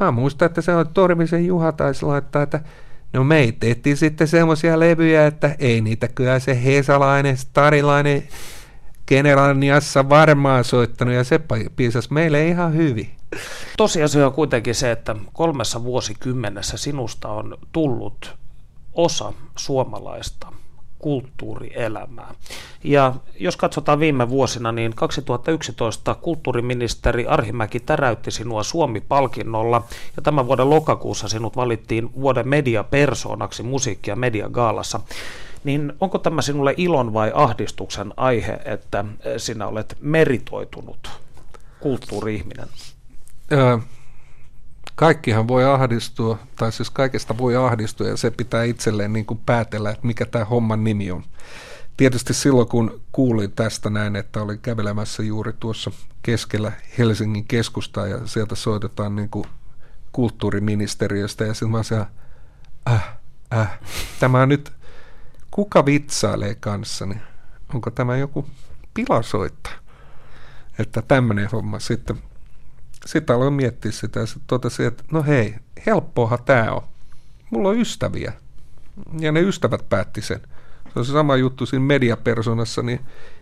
mä 0.00 0.10
muistan, 0.10 0.46
että 0.46 0.60
se 0.60 0.74
on 0.74 0.88
Torvisen 0.88 1.46
Juha 1.46 1.72
taisi 1.72 2.06
laittaa, 2.06 2.42
että 2.42 2.60
no 3.12 3.24
me 3.24 3.54
tehtiin 3.60 3.96
sitten 3.96 4.28
semmoisia 4.28 4.80
levyjä, 4.80 5.26
että 5.26 5.56
ei 5.58 5.80
niitä 5.80 6.08
kyllä 6.08 6.38
se 6.38 6.64
Hesalainen, 6.64 7.36
Starilainen, 7.36 8.22
Generalniassa 9.08 10.08
varmaan 10.08 10.64
soittanut 10.64 11.14
ja 11.14 11.24
se 11.24 11.40
piisasi 11.76 12.12
meille 12.12 12.48
ihan 12.48 12.74
hyvin. 12.74 13.10
Tosiasia 13.76 14.26
on 14.26 14.32
kuitenkin 14.32 14.74
se, 14.74 14.90
että 14.90 15.16
kolmessa 15.32 15.84
vuosikymmenessä 15.84 16.76
sinusta 16.76 17.28
on 17.28 17.58
tullut 17.72 18.36
osa 18.94 19.32
suomalaista 19.56 20.46
kulttuurielämää. 20.98 22.34
Ja 22.84 23.14
jos 23.40 23.56
katsotaan 23.56 24.00
viime 24.00 24.28
vuosina, 24.28 24.72
niin 24.72 24.94
2011 24.94 26.14
kulttuuriministeri 26.14 27.26
Arhimäki 27.26 27.80
täräytti 27.80 28.30
sinua 28.30 28.62
Suomi-palkinnolla 28.62 29.84
ja 30.16 30.22
tämän 30.22 30.46
vuoden 30.46 30.70
lokakuussa 30.70 31.28
sinut 31.28 31.56
valittiin 31.56 32.10
vuoden 32.14 32.48
mediapersoonaksi 32.48 33.62
musiikki- 33.62 34.10
ja 34.10 34.16
mediagaalassa. 34.16 35.00
Niin 35.64 35.92
onko 36.00 36.18
tämä 36.18 36.42
sinulle 36.42 36.74
ilon 36.76 37.12
vai 37.14 37.32
ahdistuksen 37.34 38.12
aihe, 38.16 38.58
että 38.64 39.04
sinä 39.36 39.66
olet 39.66 39.96
meritoitunut 40.00 41.10
kulttuuri-ihminen? 41.80 42.68
Öö, 43.52 43.78
kaikkihan 44.94 45.48
voi 45.48 45.64
ahdistua, 45.64 46.38
tai 46.56 46.72
siis 46.72 46.90
kaikesta 46.90 47.38
voi 47.38 47.56
ahdistua, 47.56 48.08
ja 48.08 48.16
se 48.16 48.30
pitää 48.30 48.64
itselleen 48.64 49.12
niin 49.12 49.26
kuin 49.26 49.40
päätellä, 49.46 49.90
että 49.90 50.06
mikä 50.06 50.26
tämä 50.26 50.44
homman 50.44 50.84
nimi 50.84 51.10
on. 51.10 51.24
Tietysti 51.96 52.34
silloin, 52.34 52.68
kun 52.68 53.00
kuulin 53.12 53.52
tästä 53.52 53.90
näin, 53.90 54.16
että 54.16 54.42
olin 54.42 54.58
kävelemässä 54.58 55.22
juuri 55.22 55.52
tuossa 55.60 55.90
keskellä 56.22 56.72
Helsingin 56.98 57.44
keskustaa, 57.44 58.06
ja 58.06 58.26
sieltä 58.26 58.54
soitetaan 58.54 59.16
niin 59.16 59.28
kuin 59.28 59.46
kulttuuriministeriöstä, 60.12 61.44
ja 61.44 61.54
sitten 61.54 61.70
mä 61.70 61.82
sanoin, 61.82 62.06
äh, 62.90 63.16
äh, 63.54 63.78
tämä 64.20 64.42
on 64.42 64.48
nyt, 64.48 64.72
kuka 65.50 65.86
vitsailee 65.86 66.54
kanssani? 66.54 67.16
Onko 67.74 67.90
tämä 67.90 68.16
joku 68.16 68.46
pilasoitta? 68.94 69.70
Että 70.78 71.02
tämmöinen 71.02 71.48
homma 71.52 71.78
sitten 71.78 72.18
sitten 73.06 73.36
aloin 73.36 73.52
miettiä 73.52 73.92
sitä 73.92 74.20
ja 74.20 74.26
sitten 74.26 74.46
totesin, 74.46 74.86
että 74.86 75.04
no 75.12 75.22
hei, 75.22 75.54
helppoahan 75.86 76.38
tämä 76.44 76.72
on. 76.72 76.82
Mulla 77.50 77.68
on 77.68 77.78
ystäviä. 77.78 78.32
Ja 79.20 79.32
ne 79.32 79.40
ystävät 79.40 79.88
päätti 79.88 80.22
sen. 80.22 80.40
Se 80.92 80.98
on 80.98 81.04
se 81.04 81.12
sama 81.12 81.36
juttu 81.36 81.66
siinä 81.66 81.84
mediapersonassa, 81.84 82.82
niin 82.82 83.00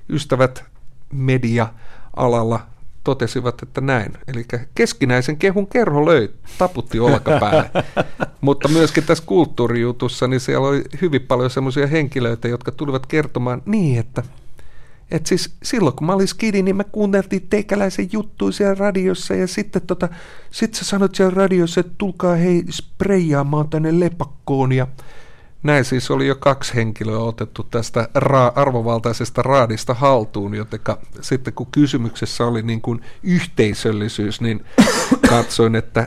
ystävät 0.09 0.65
media-alalla 1.13 2.67
totesivat, 3.05 3.63
että 3.63 3.81
näin. 3.81 4.13
Eli 4.29 4.47
keskinäisen 4.75 5.37
kehun 5.37 5.67
kerho 5.67 6.07
löi, 6.07 6.31
taputti 6.59 7.01
olkapäälle. 7.01 7.71
Mutta 8.41 8.69
myöskin 8.69 9.05
tässä 9.05 9.25
kulttuurijutussa, 9.27 10.27
niin 10.27 10.41
siellä 10.41 10.69
oli 10.69 10.83
hyvin 11.03 11.23
paljon 11.23 11.51
semmoisia 11.51 11.87
henkilöitä, 11.87 12.49
jotka 12.49 12.73
tulivat 12.73 13.07
kertomaan 13.07 13.63
niin, 13.67 14.01
että 14.01 14.23
et 15.13 15.27
siis 15.27 15.55
silloin 15.63 15.97
kun 15.97 16.07
mä 16.07 16.13
olin 16.13 16.29
skidi, 16.29 16.63
niin 16.63 16.77
me 16.77 16.85
kuunneltiin 16.85 17.47
teikäläisen 17.51 18.09
juttuja 18.13 18.53
siellä 18.53 18.75
radiossa 18.75 19.35
ja 19.35 19.47
sitten 19.47 19.83
tota, 19.83 20.09
sit 20.51 20.75
sä 20.75 20.85
sanot 20.85 21.15
siellä 21.15 21.35
radiossa, 21.35 21.81
että 21.81 21.93
tulkaa 21.99 22.35
hei 22.35 22.65
spreijaamaan 22.71 23.69
tänne 23.69 24.01
lepakkoon 24.01 24.73
ja 24.73 24.87
näin 25.63 25.85
siis 25.85 26.11
oli 26.11 26.27
jo 26.27 26.35
kaksi 26.35 26.75
henkilöä 26.75 27.19
otettu 27.19 27.63
tästä 27.63 28.09
ra- 28.19 28.53
arvovaltaisesta 28.55 29.43
raadista 29.43 29.95
haltuun, 29.95 30.55
joten 30.55 30.81
sitten 31.21 31.55
kun 31.55 31.67
kysymyksessä 31.73 32.47
oli 32.47 32.63
niin 32.63 32.81
kuin 32.81 33.01
yhteisöllisyys, 33.23 34.41
niin 34.41 34.65
katsoin, 35.31 35.75
että 35.75 36.07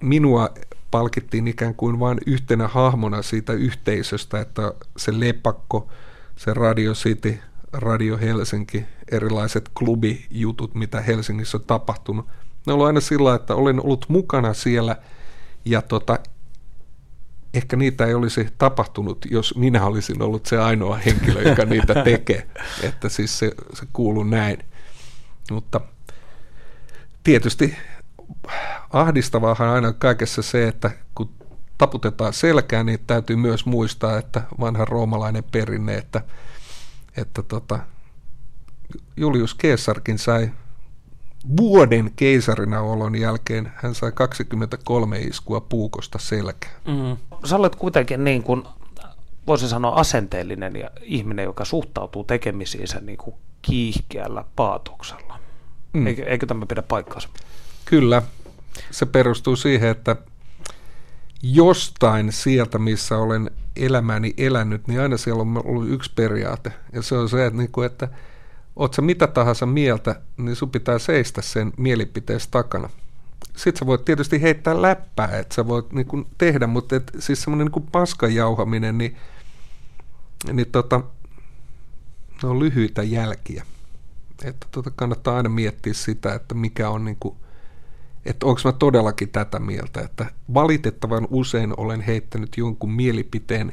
minua 0.00 0.48
palkittiin 0.90 1.48
ikään 1.48 1.74
kuin 1.74 2.00
vain 2.00 2.18
yhtenä 2.26 2.68
hahmona 2.68 3.22
siitä 3.22 3.52
yhteisöstä, 3.52 4.40
että 4.40 4.72
se 4.96 5.20
lepakko, 5.20 5.88
se 6.36 6.54
Radio 6.54 6.94
Radio 7.72 8.18
Helsinki, 8.18 8.84
erilaiset 9.12 9.70
klubijutut, 9.78 10.74
mitä 10.74 11.00
Helsingissä 11.00 11.56
on 11.56 11.64
tapahtunut. 11.64 12.26
Ne 12.66 12.72
on 12.72 12.86
aina 12.86 13.00
sillä, 13.00 13.34
että 13.34 13.54
olen 13.54 13.84
ollut 13.84 14.06
mukana 14.08 14.54
siellä 14.54 14.96
ja 15.64 15.82
tota, 15.82 16.18
ehkä 17.54 17.76
niitä 17.76 18.06
ei 18.06 18.14
olisi 18.14 18.48
tapahtunut, 18.58 19.26
jos 19.30 19.56
minä 19.56 19.86
olisin 19.86 20.22
ollut 20.22 20.46
se 20.46 20.58
ainoa 20.58 20.96
henkilö, 20.96 21.42
joka 21.42 21.64
niitä 21.64 21.94
tekee. 22.04 22.46
Että 22.82 23.08
siis 23.08 23.38
se, 23.38 23.52
se 23.72 23.86
kuuluu 23.92 24.24
näin. 24.24 24.58
Mutta 25.50 25.80
tietysti 27.24 27.76
ahdistavaahan 28.90 29.68
aina 29.68 29.92
kaikessa 29.92 30.42
se, 30.42 30.68
että 30.68 30.90
kun 31.14 31.30
taputetaan 31.78 32.32
selkään, 32.32 32.86
niin 32.86 33.00
täytyy 33.06 33.36
myös 33.36 33.66
muistaa, 33.66 34.18
että 34.18 34.42
vanha 34.60 34.84
roomalainen 34.84 35.44
perinne, 35.44 35.96
että, 35.96 36.20
että 37.18 37.42
tota, 37.42 37.78
Julius 39.16 39.56
Caesarkin 39.56 40.18
sai 40.18 40.50
vuoden 41.56 42.12
keisarina 42.16 42.80
olon 42.80 43.16
jälkeen 43.16 43.72
hän 43.74 43.94
sai 43.94 44.12
23 44.12 45.18
iskua 45.18 45.60
puukosta 45.60 46.18
selkään. 46.18 46.74
Mm. 46.86 47.16
Sä 47.44 47.56
olet 47.56 47.76
kuitenkin 47.76 48.24
niin 48.24 48.42
kuin, 48.42 48.62
voisi 49.46 49.68
sanoa 49.68 49.94
asenteellinen 49.94 50.76
ja 50.76 50.90
ihminen, 51.02 51.44
joka 51.44 51.64
suhtautuu 51.64 52.24
tekemisiinsä 52.24 53.00
niin 53.00 53.18
kuin 53.18 53.36
kiihkeällä 53.62 54.44
paatoksella. 54.56 55.38
Mm. 55.92 56.06
Eikö, 56.06 56.24
eikö 56.24 56.46
tämä 56.46 56.66
pidä 56.66 56.82
paikkaansa? 56.82 57.28
Kyllä. 57.84 58.22
Se 58.90 59.06
perustuu 59.06 59.56
siihen, 59.56 59.90
että 59.90 60.16
jostain 61.42 62.32
sieltä, 62.32 62.78
missä 62.78 63.16
olen 63.18 63.50
elämäni 63.76 64.34
elänyt, 64.36 64.88
niin 64.88 65.00
aina 65.00 65.16
siellä 65.16 65.42
on 65.42 65.62
ollut 65.64 65.90
yksi 65.90 66.12
periaate. 66.14 66.72
Ja 66.92 67.02
se 67.02 67.14
on 67.14 67.28
se, 67.28 67.46
että, 67.46 67.58
niin 67.58 67.72
kuin, 67.72 67.86
että– 67.86 68.08
oot 68.78 68.94
sä 68.94 69.02
mitä 69.02 69.26
tahansa 69.26 69.66
mieltä, 69.66 70.20
niin 70.36 70.56
sun 70.56 70.70
pitää 70.70 70.98
seistä 70.98 71.42
sen 71.42 71.72
mielipiteessä 71.76 72.48
takana. 72.50 72.90
Sitten 73.56 73.78
sä 73.78 73.86
voit 73.86 74.04
tietysti 74.04 74.42
heittää 74.42 74.82
läppää, 74.82 75.38
että 75.38 75.54
sä 75.54 75.66
voit 75.66 75.92
niin 75.92 76.06
kuin 76.06 76.26
tehdä, 76.38 76.66
mutta 76.66 76.96
et, 76.96 77.10
siis 77.18 77.42
semmoinen 77.42 77.70
niin 77.74 77.88
paskan 77.92 78.34
jauhaminen, 78.34 78.98
niin, 78.98 79.16
niin 80.52 80.70
tota, 80.72 81.00
ne 82.42 82.48
on 82.48 82.58
lyhyitä 82.58 83.02
jälkiä. 83.02 83.64
Että 84.44 84.66
tota 84.70 84.90
kannattaa 84.90 85.36
aina 85.36 85.48
miettiä 85.48 85.94
sitä, 85.94 86.34
että 86.34 86.54
mikä 86.54 86.90
on 86.90 87.04
niin 87.04 87.16
kuin, 87.20 87.36
että 88.28 88.46
onko 88.46 88.60
mä 88.64 88.72
todellakin 88.72 89.28
tätä 89.28 89.58
mieltä, 89.58 90.00
että 90.00 90.26
valitettavan 90.54 91.26
usein 91.30 91.74
olen 91.76 92.00
heittänyt 92.00 92.56
jonkun 92.56 92.92
mielipiteen 92.92 93.72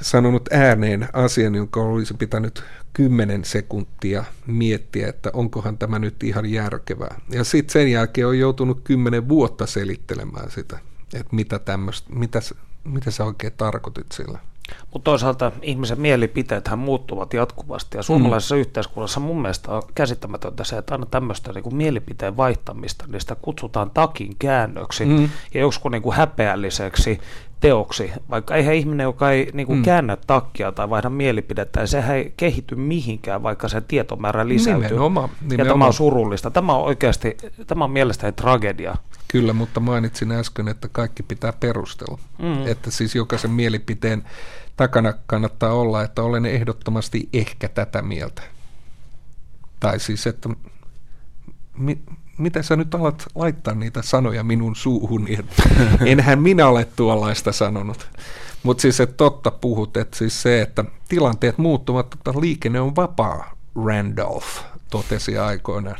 sanonut 0.00 0.48
ääneen 0.52 1.08
asian, 1.12 1.54
jonka 1.54 1.80
olisi 1.80 2.14
pitänyt 2.14 2.64
kymmenen 2.92 3.44
sekuntia 3.44 4.24
miettiä, 4.46 5.08
että 5.08 5.30
onkohan 5.32 5.78
tämä 5.78 5.98
nyt 5.98 6.22
ihan 6.22 6.46
järkevää. 6.46 7.20
Ja 7.30 7.44
sitten 7.44 7.72
sen 7.72 7.90
jälkeen 7.90 8.26
on 8.26 8.38
joutunut 8.38 8.80
kymmenen 8.84 9.28
vuotta 9.28 9.66
selittelemään 9.66 10.50
sitä, 10.50 10.78
että 11.14 11.36
mitä, 11.36 11.58
tämmöistä, 11.58 12.14
mitä, 12.14 12.40
mitä 12.84 13.10
sä 13.10 13.24
oikein 13.24 13.52
tarkoitit 13.56 14.12
sillä. 14.12 14.38
Mutta 14.92 15.04
toisaalta 15.04 15.52
ihmisen 15.62 16.00
mielipiteethän 16.00 16.78
muuttuvat 16.78 17.34
jatkuvasti 17.34 17.96
ja 17.96 18.02
suomalaisessa 18.02 18.54
mm. 18.54 18.60
yhteiskunnassa 18.60 19.20
mun 19.20 19.42
mielestä 19.42 19.70
on 19.70 19.82
käsittämätöntä 19.94 20.64
se, 20.64 20.78
että 20.78 20.94
aina 20.94 21.06
tämmöistä 21.06 21.52
niin 21.52 21.62
kuin 21.62 21.74
mielipiteen 21.74 22.36
vaihtamista, 22.36 23.04
niin 23.08 23.20
sitä 23.20 23.36
kutsutaan 23.42 23.90
takin 23.90 24.36
käännöksi 24.38 25.04
mm. 25.04 25.28
ja 25.54 25.60
joskus 25.60 25.92
niin 25.92 26.02
kuin 26.02 26.16
häpeälliseksi 26.16 27.20
teoksi, 27.60 28.12
vaikka 28.30 28.54
eihän 28.54 28.74
ihminen, 28.74 29.04
joka 29.04 29.30
ei 29.30 29.50
niin 29.52 29.66
kuin 29.66 29.78
mm. 29.78 29.82
käännä 29.82 30.16
takkia 30.26 30.72
tai 30.72 30.90
vaihda 30.90 31.10
mielipidettä, 31.10 31.80
niin 31.80 31.88
sehän 31.88 32.16
ei 32.16 32.34
kehity 32.36 32.74
mihinkään, 32.76 33.42
vaikka 33.42 33.68
se 33.68 33.80
tietomäärä 33.80 34.48
lisäytyy. 34.48 34.88
Nimenomaan, 34.88 35.30
nimenomaan. 35.40 35.68
Ja 35.68 35.72
tämä 35.74 35.86
on 35.86 35.92
surullista. 35.92 36.50
Tämä 36.50 36.74
on 36.74 36.84
oikeasti, 36.84 37.36
tämä 37.66 37.84
on 37.84 37.90
mielestäni 37.90 38.32
tragedia. 38.32 38.96
Kyllä, 39.28 39.52
mutta 39.52 39.80
mainitsin 39.80 40.32
äsken, 40.32 40.68
että 40.68 40.88
kaikki 40.92 41.22
pitää 41.22 41.52
perustella. 41.52 42.18
Mm. 42.38 42.66
Että 42.66 42.90
siis 42.90 43.14
jokaisen 43.14 43.50
mielipiteen 43.50 44.24
takana 44.76 45.12
kannattaa 45.26 45.72
olla, 45.72 46.02
että 46.02 46.22
olen 46.22 46.46
ehdottomasti 46.46 47.28
ehkä 47.32 47.68
tätä 47.68 48.02
mieltä. 48.02 48.42
Tai 49.80 50.00
siis, 50.00 50.26
että 50.26 50.48
mi, 51.78 51.98
miten 52.40 52.64
sä 52.64 52.76
nyt 52.76 52.94
alat 52.94 53.26
laittaa 53.34 53.74
niitä 53.74 54.02
sanoja 54.02 54.44
minun 54.44 54.76
suuhun, 54.76 55.24
niin 55.24 55.48
enhän 56.06 56.42
minä 56.42 56.68
ole 56.68 56.84
tuollaista 56.96 57.52
sanonut. 57.52 58.08
Mutta 58.62 58.80
siis, 58.82 59.00
että 59.00 59.16
totta 59.16 59.50
puhut, 59.50 59.96
että 59.96 60.16
siis 60.16 60.42
se, 60.42 60.62
että 60.62 60.84
tilanteet 61.08 61.58
muuttuvat, 61.58 62.14
että 62.14 62.40
liikenne 62.40 62.80
on 62.80 62.96
vapaa, 62.96 63.52
Randolph 63.86 64.46
totesi 64.90 65.38
aikoinaan. 65.38 65.96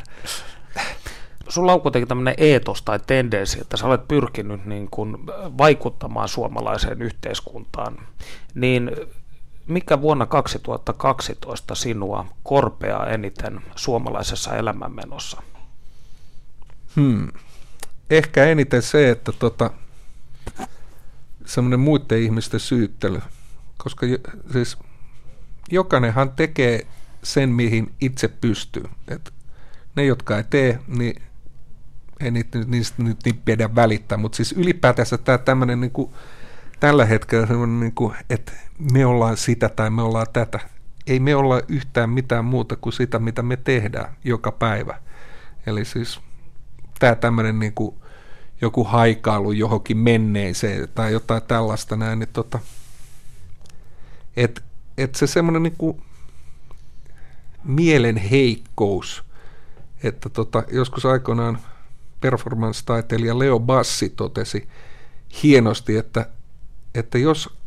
Sulla 1.49 1.73
on 1.73 1.81
kuitenkin 1.81 2.09
tämmöinen 2.09 2.35
eetos 2.37 2.83
tai 2.83 3.01
tendenssi, 3.07 3.61
että 3.61 3.77
sä 3.77 3.87
olet 3.87 4.09
pyrkinyt 4.09 4.65
niin 4.65 4.89
kuin 4.91 5.17
vaikuttamaan 5.59 6.29
suomalaiseen 6.29 7.03
yhteiskuntaan, 7.03 7.99
niin 8.55 8.91
mikä 9.67 10.01
vuonna 10.01 10.27
2012 10.27 11.75
sinua 11.75 12.27
korpeaa 12.43 13.07
eniten 13.07 13.61
suomalaisessa 13.77 14.57
elämänmenossa? 14.57 15.43
Hmm. 16.97 17.29
Ehkä 18.11 18.45
eniten 18.45 18.83
se, 18.83 19.11
että 19.11 19.33
tota, 19.33 19.71
semmoinen 21.47 21.81
muiden 21.81 22.23
ihmisten 22.23 22.61
syyttely, 22.61 23.21
koska 23.77 24.07
siis 24.53 24.79
jokainenhan 25.71 26.31
tekee 26.31 26.87
sen, 27.23 27.49
mihin 27.49 27.95
itse 28.01 28.29
pystyy. 28.29 28.85
Et 29.09 29.33
ne, 29.97 30.05
jotka 30.05 30.37
ei 30.37 30.45
tee, 30.45 30.79
niin 30.87 31.23
ei 32.21 32.31
niitä, 32.31 32.59
nyt 32.99 33.19
niin 33.25 33.43
pidä 33.45 33.75
välittää, 33.75 34.19
mutta 34.19 34.37
siis 34.37 34.53
ylipäätänsä 34.53 35.19
tämä 35.19 35.39
tämmöinen 35.39 35.81
niin 35.81 35.91
kuin, 35.91 36.11
tällä 36.81 37.05
hetkellä 37.05 37.47
semmoinen, 37.47 37.81
niin 37.81 37.95
kuin, 37.95 38.15
että 38.31 38.53
me 38.93 39.07
ollaan 39.07 39.37
sitä 39.37 39.69
tai 39.69 39.91
me 39.91 40.03
ollaan 40.03 40.27
tätä. 40.33 40.61
Ei 41.07 41.21
me 41.21 41.37
olla 41.37 41.61
yhtään 41.69 42.11
mitään 42.11 42.45
muuta 42.45 42.77
kuin 42.77 42.93
sitä, 42.93 43.19
mitä 43.19 43.43
me 43.43 43.57
tehdään 43.57 44.15
joka 44.25 44.53
päivä. 44.53 44.99
Eli 45.67 45.85
siis 45.85 46.21
tämä 47.01 47.15
tämmöinen 47.15 47.59
niin 47.59 47.73
kuin 47.75 47.95
joku 48.61 48.85
haikailu 48.85 49.53
johonkin 49.53 49.97
menneeseen 49.97 50.89
tai 50.95 51.13
jotain 51.13 51.43
tällaista 51.43 51.97
näin, 51.97 52.19
niin 52.19 52.29
tota, 52.33 52.59
että 54.37 54.61
et 54.99 55.15
se 55.15 55.27
semmoinen 55.27 55.63
niin 55.63 55.77
kuin 55.79 56.03
mielen 57.65 58.17
heikkous, 58.17 59.25
että 60.03 60.29
tota, 60.29 60.63
joskus 60.73 61.07
aikoinaan 61.07 61.59
performance-taiteilija 62.21 63.39
Leo 63.39 63.61
Bassi 63.61 64.09
totesi 64.09 64.69
hienosti, 65.43 65.97
että, 65.97 66.27
että 66.95 67.19
jos 67.19 67.61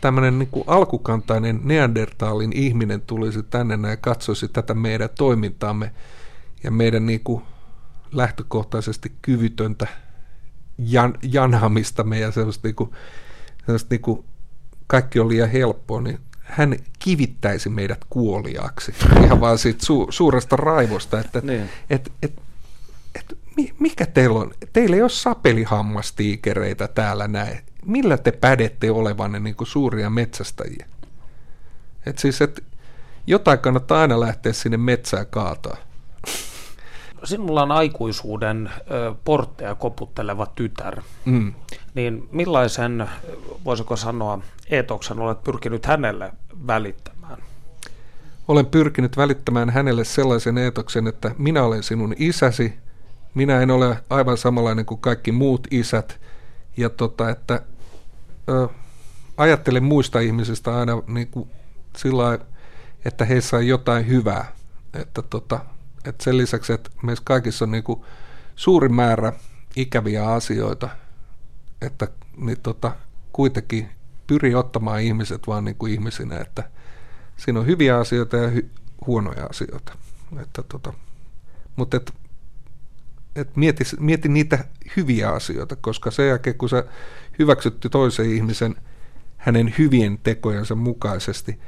tämmöinen 0.00 0.38
niin 0.38 0.48
kuin 0.50 0.64
alkukantainen 0.66 1.60
neandertaalin 1.64 2.52
ihminen 2.52 3.00
tulisi 3.00 3.42
tänne 3.42 3.90
ja 3.90 3.96
katsoisi 3.96 4.48
tätä 4.48 4.74
meidän 4.74 5.10
toimintaamme 5.18 5.92
ja 6.64 6.70
meidän 6.70 7.06
niin 7.06 7.20
kuin 7.20 7.42
lähtökohtaisesti 8.12 9.12
kyvytöntä 9.22 9.86
jan, 10.78 11.14
janhamista 11.22 12.04
meidän 12.04 12.32
sellaista, 12.32 12.68
niinku, 12.68 12.94
sellaista 13.66 13.88
niinku, 13.90 14.24
kaikki 14.86 15.20
on 15.20 15.28
liian 15.28 15.50
helppoa, 15.50 16.00
niin 16.00 16.18
hän 16.48 16.76
kivittäisi 16.98 17.68
meidät 17.68 18.00
kuoliaaksi. 18.10 18.94
Ihan 19.24 19.40
vaan 19.40 19.58
siitä 19.58 19.86
su, 19.86 20.06
suuresta 20.10 20.56
raivosta, 20.56 21.20
että 21.20 21.40
niin. 21.44 21.70
et, 21.90 22.12
et, 22.22 22.42
et, 23.14 23.38
mikä 23.78 24.06
teillä 24.06 24.38
on? 24.38 24.54
Teillä 24.72 24.96
ei 24.96 25.02
ole 25.02 25.10
sapelihammastiikereitä 25.10 26.88
täällä 26.88 27.28
näin. 27.28 27.60
Millä 27.84 28.18
te 28.18 28.32
pädette 28.32 28.90
olevanne 28.90 29.40
niin 29.40 29.54
kuin 29.54 29.68
suuria 29.68 30.10
metsästäjiä? 30.10 30.86
Et 32.06 32.18
siis, 32.18 32.42
et 32.42 32.64
jotain 33.26 33.58
kannattaa 33.58 34.00
aina 34.00 34.20
lähteä 34.20 34.52
sinne 34.52 34.76
metsään 34.76 35.26
kaataa. 35.26 35.76
Sinulla 37.24 37.62
on 37.62 37.72
aikuisuuden 37.72 38.70
portteja 39.24 39.74
koputteleva 39.74 40.46
tytär. 40.46 41.02
Mm. 41.24 41.54
Niin 41.94 42.28
millaisen, 42.32 43.08
voisiko 43.64 43.96
sanoa, 43.96 44.38
eetoksen 44.70 45.18
olet 45.18 45.44
pyrkinyt 45.44 45.86
hänelle 45.86 46.32
välittämään? 46.66 47.38
Olen 48.48 48.66
pyrkinyt 48.66 49.16
välittämään 49.16 49.70
hänelle 49.70 50.04
sellaisen 50.04 50.58
eetoksen, 50.58 51.06
että 51.06 51.30
minä 51.38 51.62
olen 51.62 51.82
sinun 51.82 52.14
isäsi, 52.18 52.74
minä 53.34 53.60
en 53.60 53.70
ole 53.70 53.96
aivan 54.10 54.36
samanlainen 54.36 54.86
kuin 54.86 55.00
kaikki 55.00 55.32
muut 55.32 55.66
isät, 55.70 56.20
ja 56.76 56.90
tota, 56.90 57.30
että 57.30 57.62
ö, 58.48 58.68
ajattelen 59.36 59.84
muista 59.84 60.20
ihmisistä 60.20 60.78
aina 60.78 61.02
niin 61.06 61.28
kuin 61.28 61.50
sillä 61.96 62.38
että 63.04 63.24
heissä 63.24 63.56
on 63.56 63.66
jotain 63.66 64.08
hyvää. 64.08 64.52
Että 64.94 65.22
tota, 65.22 65.60
että 66.04 66.24
sen 66.24 66.38
lisäksi, 66.38 66.72
että 66.72 66.90
meissä 67.02 67.22
kaikissa 67.24 67.64
on 67.64 67.70
niin 67.70 67.84
kuin 67.84 68.00
suuri 68.56 68.88
määrä 68.88 69.32
ikäviä 69.76 70.32
asioita, 70.32 70.88
että 71.80 72.08
niin 72.36 72.60
tota, 72.62 72.96
kuitenkin 73.32 73.88
pyri 74.26 74.54
ottamaan 74.54 75.00
ihmiset 75.00 75.46
vaan 75.46 75.64
niin 75.64 75.76
kuin 75.76 75.92
ihmisinä, 75.92 76.38
että 76.38 76.70
siinä 77.36 77.60
on 77.60 77.66
hyviä 77.66 77.98
asioita 77.98 78.36
ja 78.36 78.50
hy- 78.50 78.68
huonoja 79.06 79.44
asioita. 79.44 79.92
Että 80.42 80.62
tota, 80.62 80.92
mutta 81.76 81.96
et, 81.96 82.12
et 83.36 83.56
mieti, 83.56 83.84
mieti 84.00 84.28
niitä 84.28 84.64
hyviä 84.96 85.30
asioita, 85.30 85.76
koska 85.76 86.10
sen 86.10 86.28
jälkeen 86.28 86.58
kun 86.58 86.68
sä 86.68 86.84
hyväksytty 87.38 87.88
toisen 87.88 88.30
ihmisen 88.30 88.76
hänen 89.36 89.74
hyvien 89.78 90.18
tekojensa 90.22 90.74
mukaisesti, 90.74 91.60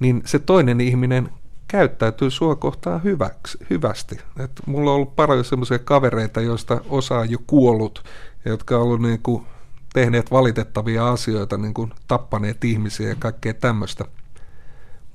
niin 0.00 0.22
se 0.24 0.38
toinen 0.38 0.80
ihminen 0.80 1.28
käyttäytyy 1.70 2.30
sua 2.30 2.56
kohtaan 2.56 3.04
hyväksi, 3.04 3.58
hyvästi. 3.70 4.18
Et 4.38 4.50
mulla 4.66 4.90
on 4.90 4.96
ollut 4.96 5.16
paljon 5.16 5.44
semmoisia 5.44 5.78
kavereita, 5.78 6.40
joista 6.40 6.80
osa 6.88 7.18
on 7.18 7.30
jo 7.30 7.38
kuollut, 7.46 8.04
jotka 8.44 8.76
on 8.76 8.82
ollut 8.82 9.02
niin 9.02 9.22
kuin 9.22 9.46
tehneet 9.92 10.30
valitettavia 10.30 11.10
asioita, 11.10 11.58
niin 11.58 11.74
kuin 11.74 11.92
tappaneet 12.08 12.64
ihmisiä 12.64 13.08
ja 13.08 13.14
kaikkea 13.18 13.54
tämmöistä. 13.54 14.04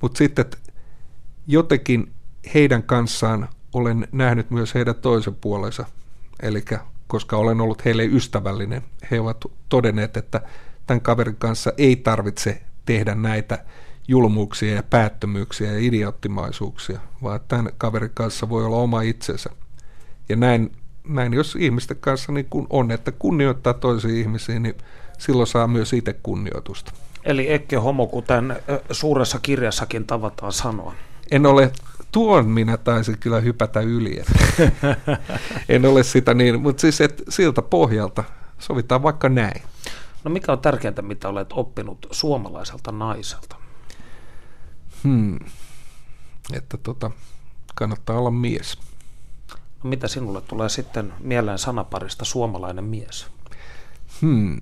Mutta 0.02 0.18
sitten 0.18 0.44
jotenkin 1.46 2.12
heidän 2.54 2.82
kanssaan 2.82 3.48
olen 3.72 4.08
nähnyt 4.12 4.50
myös 4.50 4.74
heidän 4.74 4.94
toisen 4.94 5.34
puolensa. 5.34 5.84
Eli 6.42 6.64
koska 7.06 7.36
olen 7.36 7.60
ollut 7.60 7.84
heille 7.84 8.04
ystävällinen, 8.04 8.82
he 9.10 9.20
ovat 9.20 9.44
todenneet, 9.68 10.16
että 10.16 10.40
tämän 10.86 11.00
kaverin 11.00 11.36
kanssa 11.36 11.72
ei 11.78 11.96
tarvitse 11.96 12.62
tehdä 12.84 13.14
näitä 13.14 13.64
julmuuksia 14.08 14.74
ja 14.74 14.82
päättömyyksiä 14.82 15.72
ja 15.72 15.78
idioottimaisuuksia, 15.78 17.00
vaan 17.22 17.40
tämän 17.48 17.72
kaverin 17.78 18.10
kanssa 18.14 18.48
voi 18.48 18.64
olla 18.64 18.76
oma 18.76 19.02
itsensä. 19.02 19.50
Ja 20.28 20.36
näin, 20.36 20.72
näin 21.08 21.34
jos 21.34 21.56
ihmisten 21.60 21.96
kanssa 22.00 22.32
niin 22.32 22.46
kun 22.50 22.66
on, 22.70 22.90
että 22.90 23.12
kunnioittaa 23.12 23.74
toisia 23.74 24.10
ihmisiä, 24.10 24.58
niin 24.58 24.74
silloin 25.18 25.46
saa 25.46 25.66
myös 25.66 25.92
itse 25.92 26.12
kunnioitusta. 26.22 26.92
Eli 27.24 27.52
Ekke 27.52 27.76
Homo, 27.76 28.06
kuten 28.06 28.56
suuressa 28.90 29.38
kirjassakin 29.42 30.06
tavataan 30.06 30.52
sanoa. 30.52 30.94
En 31.30 31.46
ole, 31.46 31.72
tuon 32.12 32.48
minä 32.48 32.76
taisin 32.76 33.18
kyllä 33.18 33.40
hypätä 33.40 33.80
yli. 33.80 34.22
en 35.68 35.86
ole 35.86 36.02
sitä 36.02 36.34
niin, 36.34 36.60
mutta 36.60 36.80
siis 36.80 37.00
et, 37.00 37.22
siltä 37.28 37.62
pohjalta 37.62 38.24
sovitaan 38.58 39.02
vaikka 39.02 39.28
näin. 39.28 39.62
No 40.24 40.30
mikä 40.30 40.52
on 40.52 40.58
tärkeintä, 40.58 41.02
mitä 41.02 41.28
olet 41.28 41.52
oppinut 41.52 42.06
suomalaiselta 42.10 42.92
naiselta? 42.92 43.56
Hmm. 45.06 45.38
Että 46.52 46.76
tota, 46.76 47.10
kannattaa 47.74 48.18
olla 48.18 48.30
mies. 48.30 48.78
No 49.82 49.90
mitä 49.90 50.08
sinulle 50.08 50.40
tulee 50.40 50.68
sitten 50.68 51.14
mieleen 51.20 51.58
sanaparista 51.58 52.24
suomalainen 52.24 52.84
mies? 52.84 53.26
Hmm. 54.22 54.60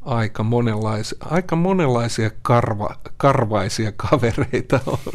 Aika, 0.00 0.42
monenlaisia, 0.42 1.18
aika 1.20 1.56
monenlaisia 1.56 2.30
karva, 2.42 2.96
karvaisia 3.16 3.92
kavereita 3.92 4.80
on. 4.86 4.98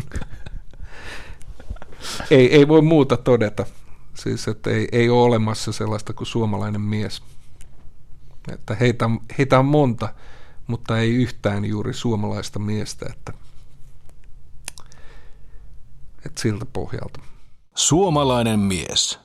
ei, 2.32 2.56
ei 2.56 2.68
voi 2.68 2.82
muuta 2.82 3.18
todeta. 3.18 3.66
Siis, 4.14 4.47
että 4.47 4.70
ei, 4.70 4.88
ei 4.91 5.10
ole 5.10 5.22
olemassa 5.22 5.72
sellaista 5.72 6.14
kuin 6.14 6.28
suomalainen 6.28 6.82
mies. 6.82 7.24
Että 8.51 8.76
heitä, 8.76 9.10
heitä 9.38 9.60
on 9.60 9.66
monta 9.66 10.10
mutta 10.68 10.99
ei 10.99 11.16
yhtään 11.16 11.66
juuri 11.66 11.93
suomalaista 11.93 12.59
miestä, 12.59 13.05
että, 13.09 13.34
että 16.26 16.41
siltä 16.41 16.66
pohjalta. 16.66 17.20
Suomalainen 17.76 18.59
mies. 18.59 19.24